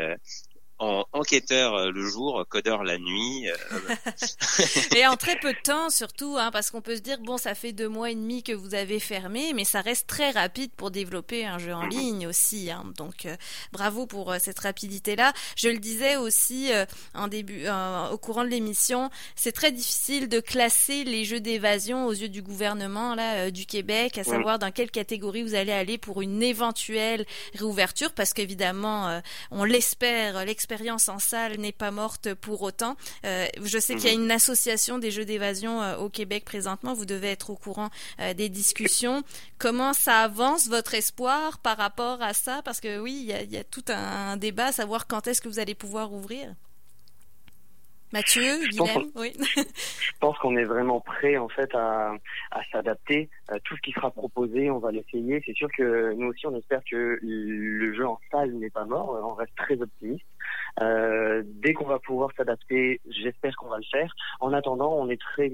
Euh, 0.81 0.85
en 0.85 1.05
enquêteur 1.13 1.75
euh, 1.75 1.91
le 1.91 2.07
jour, 2.07 2.45
codeur 2.49 2.83
la 2.83 2.99
nuit. 2.99 3.49
Euh, 3.49 3.57
et 4.97 5.07
en 5.07 5.17
très 5.17 5.37
peu 5.39 5.53
de 5.53 5.59
temps 5.63 5.89
surtout, 5.91 6.37
hein, 6.39 6.51
parce 6.51 6.71
qu'on 6.71 6.81
peut 6.81 6.97
se 6.97 7.01
dire 7.01 7.19
bon, 7.21 7.39
ça 7.39 7.55
fait 7.55 7.73
deux 7.73 7.89
mois 7.89 8.11
et 8.11 8.15
demi 8.15 8.43
que 8.43 8.53
vous 8.53 8.75
avez 8.75 8.99
fermé, 8.99 9.53
mais 9.55 9.65
ça 9.65 9.81
reste 9.81 10.07
très 10.07 10.31
rapide 10.31 10.73
pour 10.77 10.91
développer 10.91 11.47
un 11.47 11.59
jeu 11.59 11.73
en 11.73 11.87
ligne 11.87 12.27
aussi. 12.27 12.71
Hein. 12.71 12.85
donc 12.97 13.27
euh, 13.27 13.37
bravo 13.73 14.07
pour 14.07 14.35
cette 14.39 14.59
rapidité-là. 14.59 15.33
Je 15.57 15.69
le 15.69 15.79
disais 15.79 16.17
aussi 16.17 16.71
en 17.15 17.29
début, 17.29 17.67
au 18.13 18.19
courant 18.19 18.45
de 18.45 18.49
l'émission, 18.49 19.11
c'est 19.37 19.53
très 19.53 19.73
difficile 19.73 20.29
de 20.29 20.41
classer 20.41 21.05
les 21.05 21.25
jeux 21.25 21.41
d'évasion 21.41 22.07
aux 22.07 22.13
yeux 22.13 22.29
du 22.29 22.43
gouvernement 22.43 23.15
là 23.15 23.51
du 23.51 23.67
Québec, 23.67 24.19
à 24.19 24.25
savoir 24.25 24.59
dans 24.59 24.71
quelle 24.71 24.91
catégorie 24.91 25.43
vous 25.43 25.55
allez 25.55 25.73
aller 25.73 25.99
pour 25.99 26.23
une 26.23 26.43
éventuelle 26.43 27.27
réouverture, 27.55 28.13
parce 28.13 28.33
qu'évidemment, 28.33 29.21
on 29.51 29.65
l'espère, 29.65 30.45
l'expérience 30.45 30.64
l'expérience 30.65 31.11
en 31.11 31.19
salle 31.19 31.59
n'est 31.59 31.73
pas 31.73 31.91
morte 31.91 32.33
pour 32.33 32.63
autant. 32.63 32.97
Euh, 33.27 33.45
je 33.63 33.79
sais 33.79 33.97
qu'il 33.97 34.09
y 34.09 34.15
a 34.15 34.17
mhm. 34.17 34.25
une 34.25 34.31
association 34.31 34.99
des 34.99 35.11
jeux 35.11 35.27
d'évasion 35.27 35.83
euh, 35.83 35.99
au 35.99 36.09
Québec 36.09 36.47
présentement. 36.47 36.95
Vous 36.95 37.05
devez 37.05 37.29
être 37.33 37.51
au 37.51 37.55
courant 37.55 37.91
euh, 38.19 38.33
des 38.33 38.49
discussions. 38.49 39.23
Comment 39.59 39.93
ça 39.93 40.21
avance 40.21 40.67
votre 40.71 40.95
espoir 40.95 41.59
par 41.59 41.77
rapport 41.77 42.23
à 42.23 42.33
ça? 42.33 42.63
Parce 42.65 42.81
que 42.81 42.99
oui, 42.99 43.27
il 43.29 43.53
y 43.53 43.59
a, 43.59 43.65
tout 43.65 43.85
un, 43.89 44.39
débat 44.39 44.69
à 44.69 44.73
savoir 44.73 45.07
quand 45.07 45.27
est-ce 45.27 45.43
que 45.43 45.49
vous 45.51 45.59
allez 45.59 45.75
pouvoir 45.75 46.15
ouvrir. 46.15 46.55
Mathieu, 48.15 48.67
Guillaume, 48.71 49.11
oui. 49.17 49.35
je 49.57 50.13
pense 50.21 50.39
qu'on 50.39 50.57
est 50.57 50.65
vraiment 50.65 51.01
prêt 51.01 51.37
en 51.37 51.49
fait 51.49 51.75
à, 51.75 52.15
à 52.53 52.61
s'adapter. 52.73 53.29
tout 53.65 53.77
ce 53.77 53.83
qui 53.83 53.93
sera 53.93 54.11
proposé, 54.11 54.71
on 54.71 54.79
va 54.79 54.93
l'essayer. 54.93 55.43
C'est 55.45 55.55
sûr 55.55 55.69
que 55.77 56.15
nous 56.15 56.29
aussi, 56.29 56.47
on 56.47 56.57
espère 56.57 56.81
que 56.91 57.19
le 57.21 57.95
jeu 57.95 58.07
en 58.07 58.19
salle 58.31 58.53
n'est 58.55 58.71
pas 58.71 58.87
mort. 58.87 59.21
On 59.23 59.35
reste 59.35 59.55
très 59.57 59.79
optimiste. 59.83 60.25
Euh, 60.81 61.43
dès 61.45 61.73
qu'on 61.73 61.87
va 61.87 61.99
pouvoir 61.99 62.31
s'adapter, 62.37 63.01
j'espère 63.09 63.55
qu'on 63.57 63.69
va 63.69 63.77
le 63.77 63.85
faire. 63.91 64.13
En 64.41 64.53
attendant, 64.53 64.93
on 64.95 65.09
est 65.09 65.21
très, 65.21 65.49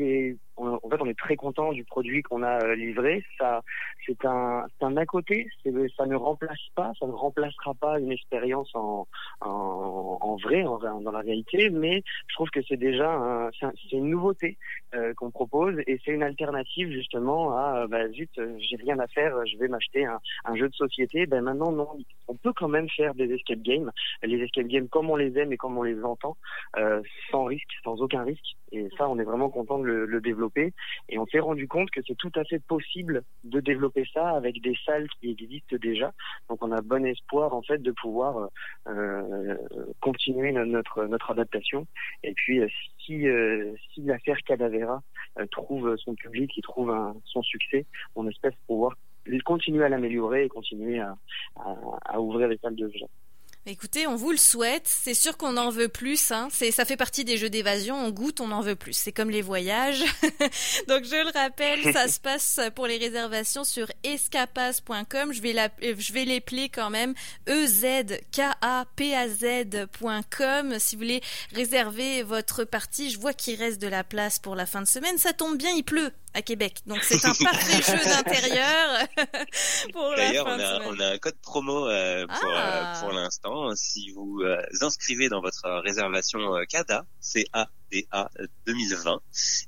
en 0.56 0.78
fait, 0.88 1.00
on 1.00 1.06
est 1.06 1.18
très 1.18 1.36
content 1.36 1.72
du 1.72 1.84
produit 1.84 2.22
qu'on 2.22 2.42
a 2.42 2.64
euh, 2.64 2.74
livré. 2.74 3.24
Ça, 3.38 3.62
c'est 4.06 4.24
un, 4.24 4.64
un 4.80 4.96
à 4.96 5.06
côté. 5.06 5.48
Ça 5.96 6.06
ne 6.06 6.16
remplace 6.16 6.58
pas, 6.74 6.92
ça 6.98 7.06
ne 7.06 7.12
remplacera 7.12 7.74
pas 7.74 7.98
une 7.98 8.12
expérience 8.12 8.70
en, 8.74 9.06
en, 9.40 10.18
en 10.20 10.36
vrai, 10.36 10.64
en, 10.64 10.78
dans 10.78 11.12
la 11.12 11.20
réalité. 11.20 11.70
Mais 11.70 12.02
je 12.28 12.34
trouve 12.34 12.50
que 12.50 12.60
c'est 12.66 12.78
déjà, 12.78 13.50
c'est, 13.60 13.92
une 13.92 14.10
nouveauté 14.10 14.56
euh, 14.94 15.14
qu'on 15.14 15.30
propose 15.30 15.78
et 15.86 16.00
c'est 16.04 16.12
une 16.12 16.22
alternative 16.22 16.90
justement 16.90 17.56
à, 17.56 17.86
bah, 17.86 18.08
zut, 18.10 18.30
j'ai 18.58 18.76
rien 18.76 18.98
à 18.98 19.06
faire, 19.06 19.34
je 19.46 19.56
vais 19.56 19.68
m'acheter 19.68 20.04
un, 20.04 20.20
un 20.44 20.56
jeu 20.56 20.68
de 20.68 20.74
société. 20.74 21.26
Ben 21.26 21.42
maintenant, 21.42 21.72
non, 21.72 21.88
on 22.28 22.36
peut 22.36 22.52
quand 22.52 22.68
même 22.68 22.88
faire 22.90 23.14
des 23.14 23.32
escape 23.32 23.62
games. 23.62 23.90
Les 24.22 24.38
escape 24.42 24.66
games 24.66 24.88
comme 24.88 25.10
on 25.10 25.16
les 25.16 25.36
aime 25.38 25.52
et 25.52 25.56
comme 25.56 25.76
on 25.78 25.82
les 25.82 26.02
entend, 26.02 26.36
euh, 26.76 27.02
sans 27.30 27.44
risque, 27.44 27.70
sans 27.84 28.00
aucun 28.00 28.22
risque. 28.22 28.56
Et 28.72 28.88
ça, 28.96 29.08
on 29.08 29.18
est 29.18 29.24
vraiment 29.24 29.50
content 29.50 29.78
de 29.78 29.84
le, 29.84 30.20
développer. 30.20 30.72
Et 31.08 31.18
on 31.18 31.26
s'est 31.26 31.40
rendu 31.40 31.66
compte 31.66 31.90
que 31.90 32.00
c'est 32.06 32.16
tout 32.16 32.30
à 32.36 32.44
fait 32.44 32.60
possible 32.60 33.22
de 33.44 33.58
développer 33.58 34.04
ça 34.12 34.30
avec 34.30 34.60
des 34.60 34.76
salles 34.84 35.08
qui 35.20 35.30
existent 35.30 35.76
déjà. 35.80 36.12
Donc 36.48 36.62
on 36.62 36.70
a 36.70 36.80
bon 36.80 37.04
espoir 37.04 37.54
en 37.54 37.62
fait 37.62 37.78
de 37.78 37.90
pouvoir 37.90 38.48
euh, 38.86 39.56
continuer 40.00 40.52
notre 40.52 41.06
notre 41.06 41.30
adaptation. 41.32 41.86
Et 42.22 42.32
puis 42.34 42.60
si 43.04 43.26
si 43.92 44.00
l'affaire 44.02 44.38
Cadavera 44.46 45.02
trouve 45.50 45.96
son 45.96 46.14
public, 46.14 46.56
et 46.56 46.62
trouve 46.62 46.94
son 47.24 47.42
succès, 47.42 47.86
on 48.14 48.28
espère 48.28 48.52
pouvoir 48.66 48.96
continuer 49.44 49.84
à 49.84 49.88
l'améliorer 49.88 50.44
et 50.44 50.48
continuer 50.48 51.00
à 51.56 52.20
ouvrir 52.20 52.48
les 52.48 52.58
salles 52.58 52.76
de 52.76 52.88
jeu. 52.88 53.06
Écoutez, 53.66 54.06
on 54.06 54.16
vous 54.16 54.30
le 54.30 54.38
souhaite. 54.38 54.86
C'est 54.86 55.14
sûr 55.14 55.36
qu'on 55.36 55.58
en 55.58 55.68
veut 55.68 55.88
plus. 55.88 56.30
Hein. 56.30 56.48
Ça 56.50 56.84
fait 56.86 56.96
partie 56.96 57.24
des 57.24 57.36
jeux 57.36 57.50
d'évasion. 57.50 57.94
On 57.94 58.10
goûte, 58.10 58.40
on 58.40 58.50
en 58.52 58.62
veut 58.62 58.74
plus. 58.74 58.94
C'est 58.94 59.12
comme 59.12 59.28
les 59.28 59.42
voyages. 59.42 60.00
Donc 60.88 61.04
je 61.04 61.22
le 61.22 61.30
rappelle, 61.30 61.92
ça 61.92 62.08
se 62.08 62.18
passe 62.18 62.58
pour 62.74 62.86
les 62.86 62.96
réservations 62.96 63.64
sur 63.64 63.86
escapaz.com. 64.02 65.32
Je 65.32 65.42
vais 65.42 65.52
la, 65.52 65.68
je 65.82 66.12
vais 66.12 66.24
l'épeler 66.24 66.70
quand 66.70 66.88
même 66.88 67.14
e 67.48 67.66
z 67.66 68.18
k 68.32 68.40
a 68.62 68.86
p 68.96 69.14
a 69.14 69.28
z.com. 69.28 70.78
Si 70.78 70.96
vous 70.96 71.02
voulez 71.02 71.20
réserver 71.54 72.22
votre 72.22 72.64
partie, 72.64 73.10
je 73.10 73.18
vois 73.18 73.34
qu'il 73.34 73.56
reste 73.56 73.80
de 73.80 73.88
la 73.88 74.04
place 74.04 74.38
pour 74.38 74.56
la 74.56 74.64
fin 74.64 74.80
de 74.80 74.88
semaine. 74.88 75.18
Ça 75.18 75.34
tombe 75.34 75.58
bien, 75.58 75.70
il 75.72 75.84
pleut 75.84 76.12
à 76.34 76.42
Québec. 76.42 76.78
Donc 76.86 76.98
c'est 77.02 77.24
un 77.24 77.34
parfait 77.34 77.82
jeu 77.98 78.04
d'intérieur. 78.04 79.06
D'ailleurs, 80.16 80.46
on 80.46 80.58
a, 80.58 80.80
on 80.86 81.00
a 81.00 81.06
un 81.14 81.18
code 81.18 81.36
promo 81.42 81.88
euh, 81.88 82.26
pour, 82.26 82.48
euh, 82.48 82.54
ah. 82.56 82.98
pour 83.00 83.12
l'instant. 83.12 83.74
Si 83.74 84.10
vous 84.10 84.40
euh, 84.42 84.60
inscrivez 84.80 85.28
dans 85.28 85.40
votre 85.40 85.68
réservation 85.82 86.40
CADA, 86.68 87.04
C-A-D-A 87.20 88.30
2020, 88.66 89.20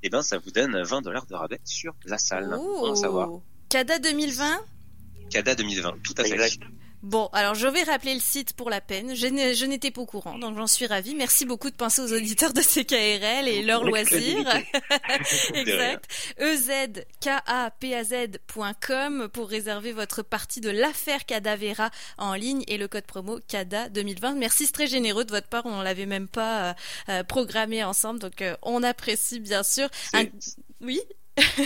eh 0.03 0.11
ben 0.11 0.23
ça 0.23 0.39
vous 0.39 0.51
donne 0.51 0.83
20 0.83 1.03
dollars 1.03 1.27
de 1.27 1.35
rabais 1.35 1.61
sur 1.65 1.95
la 2.05 2.19
salle. 2.19 2.57
Oh. 2.59 2.95
savoir. 2.95 3.31
CADA 3.69 3.99
2020 3.99 4.65
CADA 5.31 5.55
2020, 5.55 6.03
tout 6.03 6.15
à 6.19 6.25
fait. 6.25 6.59
Bon, 7.03 7.29
alors 7.33 7.57
je 7.57 7.67
vais 7.67 7.83
rappeler 7.83 8.15
le 8.15 8.21
site 8.21 8.53
pour 8.53 8.71
la 8.71 8.81
peine. 8.81 9.17
Je 9.17 9.67
n'étais 9.67 9.91
pas 9.91 10.03
au 10.03 10.07
courant, 10.07 10.39
donc 10.39 10.57
j'en 10.57 10.69
suis 10.69 10.87
ravie. 10.87 11.17
Merci 11.17 11.45
beaucoup 11.45 11.69
de 11.69 11.75
penser 11.75 12.01
aux 12.01 12.13
auditeurs 12.13 12.53
de 12.53 12.61
CKRL 12.61 13.49
et 13.49 13.63
leurs 13.63 13.83
loisirs. 13.83 14.49
exact. 15.55 16.05
ezkapaz.com 16.39 19.29
pour 19.33 19.49
réserver 19.49 19.91
votre 19.93 20.23
partie 20.23 20.61
de 20.61 20.71
l'affaire 20.71 21.27
Cadavera 21.27 21.91
en 22.19 22.35
ligne 22.35 22.63
et 22.69 22.79
le 22.79 22.87
code 22.87 23.07
promo 23.07 23.41
CADA 23.49 23.89
2020. 23.89 24.37
Merci, 24.37 24.67
c'est 24.67 24.73
très 24.73 24.87
généreux 24.87 25.25
de 25.25 25.33
votre 25.33 25.49
part. 25.49 25.67
On 25.67 25.83
l'avait 25.83 26.07
même 26.07 26.29
pas 26.29 26.71
euh, 26.71 26.75
euh, 27.09 27.25
programmé 27.25 27.83
ensemble, 27.83 28.21
donc 28.21 28.43
euh, 28.43 28.55
on 28.63 28.85
apprécie 28.85 29.41
bien 29.41 29.65
sûr. 29.65 29.89
Oui? 30.81 31.01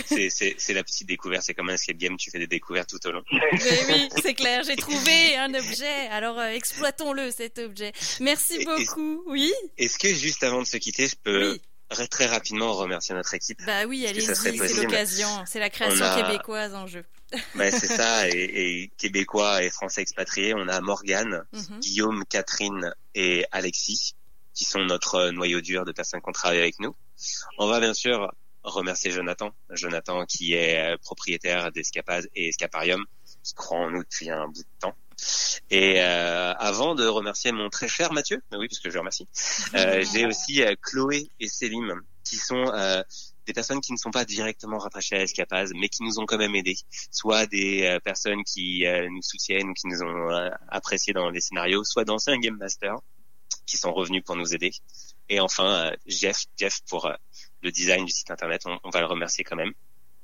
C'est 0.05 0.73
la 0.73 0.83
petite 0.83 1.07
découverte. 1.07 1.43
C'est 1.43 1.53
comme 1.53 1.69
un 1.69 1.73
escape 1.73 1.97
game, 1.97 2.17
tu 2.17 2.31
fais 2.31 2.39
des 2.39 2.47
découvertes 2.47 2.89
tout 2.89 3.07
au 3.07 3.11
long. 3.11 3.23
oui, 3.31 4.09
c'est 4.21 4.33
clair. 4.33 4.63
J'ai 4.63 4.75
trouvé 4.75 5.35
un 5.37 5.53
objet. 5.53 6.07
Alors 6.11 6.39
euh, 6.39 6.47
exploitons-le 6.47 7.31
cet 7.31 7.59
objet. 7.59 7.91
Merci 8.19 8.63
beaucoup. 8.65 9.23
oui. 9.27 9.53
Est-ce 9.77 9.99
que 9.99 10.13
juste 10.13 10.43
avant 10.43 10.61
de 10.61 10.67
se 10.67 10.77
quitter, 10.77 11.07
je 11.07 11.15
peux 11.21 11.59
très 12.09 12.25
rapidement 12.25 12.73
remercier 12.73 13.15
notre 13.15 13.33
équipe? 13.33 13.59
Bah 13.65 13.85
oui, 13.85 14.05
allez-y. 14.07 14.35
C'est 14.35 14.51
l'occasion. 14.75 15.29
C'est 15.45 15.59
la 15.59 15.69
création 15.69 16.05
québécoise 16.15 16.73
en 16.73 16.87
jeu. 16.87 17.03
bah, 17.55 17.71
c'est 17.71 17.87
ça. 17.87 18.27
Et, 18.29 18.31
et, 18.33 18.91
québécois 18.97 19.63
et 19.63 19.69
français 19.69 20.01
expatriés, 20.01 20.53
on 20.55 20.67
a 20.67 20.79
Morgane, 20.81 21.45
mhm. 21.51 21.79
Guillaume, 21.79 22.23
Catherine 22.29 22.93
et 23.15 23.45
Alexis 23.51 24.15
qui 24.57 24.65
sont 24.65 24.79
notre 24.79 25.29
noyau 25.29 25.61
dur 25.61 25.85
de 25.85 25.91
personnes 25.91 26.19
qui 26.19 26.29
ont 26.29 26.33
travaillé 26.33 26.61
avec 26.61 26.79
nous. 26.79 26.95
On 27.59 27.67
va 27.67 27.79
bien 27.79 27.93
sûr 27.93 28.33
remercier 28.67 29.11
Jonathan. 29.11 29.51
Jonathan 29.71 30.25
qui 30.25 30.53
est 30.53 30.93
euh, 30.93 30.97
propriétaire 30.97 31.71
d'Escapade 31.71 32.27
et 32.35 32.49
Escaparium, 32.49 33.05
qui 33.43 33.53
croit 33.53 33.79
en 33.79 33.91
nous 33.91 34.03
depuis 34.03 34.29
un 34.29 34.47
bout 34.47 34.61
de 34.61 34.79
temps. 34.79 34.95
Et 35.69 36.01
euh, 36.01 36.53
avant 36.53 36.95
de 36.95 37.05
remercier 37.05 37.51
mon 37.51 37.69
très 37.69 37.87
cher 37.87 38.13
Mathieu, 38.13 38.41
oui, 38.53 38.67
parce 38.67 38.79
que 38.79 38.89
je 38.89 38.97
remercie, 38.97 39.27
euh, 39.73 40.03
j'ai 40.13 40.25
aussi 40.25 40.61
euh, 40.61 40.75
Chloé 40.81 41.29
et 41.39 41.47
Célim, 41.47 42.01
qui 42.23 42.35
sont 42.37 42.71
euh, 42.73 43.01
des 43.45 43.53
personnes 43.53 43.81
qui 43.81 43.93
ne 43.93 43.97
sont 43.97 44.11
pas 44.11 44.25
directement 44.25 44.77
rattachées 44.77 45.15
à 45.15 45.23
Escapaz, 45.23 45.71
mais 45.75 45.89
qui 45.89 46.03
nous 46.03 46.19
ont 46.19 46.25
quand 46.25 46.37
même 46.37 46.55
aidés. 46.55 46.77
Soit 47.11 47.47
des 47.47 47.97
personnes 48.03 48.43
qui 48.43 48.83
nous 49.09 49.21
soutiennent 49.21 49.69
ou 49.69 49.73
qui 49.73 49.87
nous 49.87 50.03
ont 50.03 50.51
appréciés 50.67 51.13
dans 51.13 51.29
les 51.29 51.39
scénarios, 51.39 51.85
soit 51.85 52.03
d'anciens 52.03 52.37
Game 52.39 52.57
Masters 52.57 52.99
qui 53.67 53.77
sont 53.77 53.93
revenus 53.93 54.23
pour 54.23 54.35
nous 54.35 54.55
aider. 54.55 54.71
Et 55.29 55.39
enfin, 55.39 55.91
Jeff, 56.07 56.45
Jeff 56.57 56.81
pour 56.89 57.11
le 57.61 57.71
design 57.71 58.05
du 58.05 58.11
site 58.11 58.31
internet, 58.31 58.63
on, 58.65 58.89
va 58.89 59.01
le 59.01 59.05
remercier 59.05 59.43
quand 59.43 59.55
même. 59.55 59.73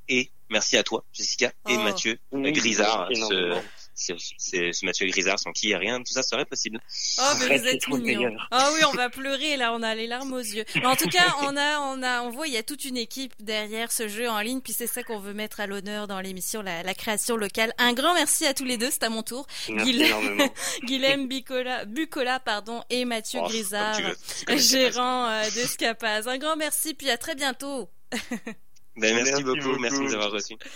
Et 0.10 0.32
merci 0.50 0.78
à 0.78 0.84
toi, 0.84 1.04
Jessica, 1.13 1.48
et 1.68 1.76
Oh. 1.76 1.80
Mathieu 1.80 2.20
Oui, 2.32 2.52
Grisard. 2.52 3.08
merci 3.10 3.22
Ce, 3.22 3.34
énormément. 3.34 3.62
ce, 3.96 4.13
ce- 4.38 4.72
ce 4.72 4.86
Mathieu 4.86 5.08
Grisard 5.08 5.39
sans 5.39 5.52
qui 5.52 5.74
rien 5.76 6.00
de 6.00 6.04
tout 6.04 6.13
ça 6.13 6.24
serait 6.24 6.46
possible. 6.46 6.80
Oh, 7.20 7.22
mais 7.39 7.46
Arrête, 7.46 7.62
vous 7.62 7.68
êtes 7.68 7.82
trop 7.82 7.96
le 7.98 8.04
mignon. 8.04 8.26
meilleur. 8.30 8.48
Ah 8.52 8.70
oui, 8.74 8.80
on 8.88 8.92
va 8.92 9.10
pleurer 9.10 9.56
là, 9.58 9.74
on 9.74 9.82
a 9.84 9.94
les 9.96 10.08
larmes 10.08 10.34
aux 10.34 10.39
yeux. 10.39 10.66
Mais 10.76 10.86
en 10.86 10.96
tout 10.96 11.08
cas, 11.10 11.36
on 11.42 11.56
a, 11.58 11.80
on 11.80 12.02
a, 12.04 12.22
on 12.24 12.30
voit, 12.30 12.48
il 12.48 12.54
y 12.54 12.58
a 12.58 12.63
toute 12.63 12.86
une 12.86 12.98
équipe 12.98 13.34
derrière 13.39 13.92
ce 13.92 14.08
jeu 14.08 14.28
en 14.30 14.39
ligne, 14.42 14.62
puis 14.62 14.74
c'est 14.74 14.88
ça 14.88 15.04
qu'on 15.04 15.20
veut 15.20 15.34
mettre 15.34 15.60
à 15.60 15.68
l'honneur 15.68 16.08
dans 16.08 16.20
l'émission, 16.22 16.62
la, 16.62 16.84
la 16.84 16.94
création 16.94 17.36
locale. 17.36 17.74
Un 17.78 17.94
grand 17.94 18.13
merci 18.13 18.46
à 18.46 18.54
tous 18.54 18.66
les 18.66 18.78
deux, 18.78 18.89
c'est 18.92 19.04
à 19.04 19.10
mon 19.10 19.24
tour. 19.24 19.46
Merci 19.70 19.92
Guil- 19.92 20.04
énormément. 20.06 20.50
Guilhem 20.84 21.28
Bicola, 21.28 21.86
Bucola, 21.86 22.39
pardon, 22.39 22.84
et 22.89 23.06
Mathieu 23.06 23.39
Oh, 23.44 23.48
Grisard, 23.48 24.00
gérant 24.56 25.26
euh, 25.30 25.46
de 25.46 25.68
Scapaz. 25.68 26.28
Un 26.28 26.38
grand 26.38 26.56
merci, 26.58 26.94
puis 26.94 27.10
à 27.10 27.18
très 27.18 27.36
bientôt. 27.36 27.89
Ben, 28.95 29.15
merci, 29.15 29.32
Merci 29.32 29.43
beaucoup, 29.43 29.69
beaucoup. 29.69 29.79
merci 29.79 29.99
de 29.99 30.03
nous 30.03 30.13
avoir 30.13 30.32
reçus. 30.32 30.58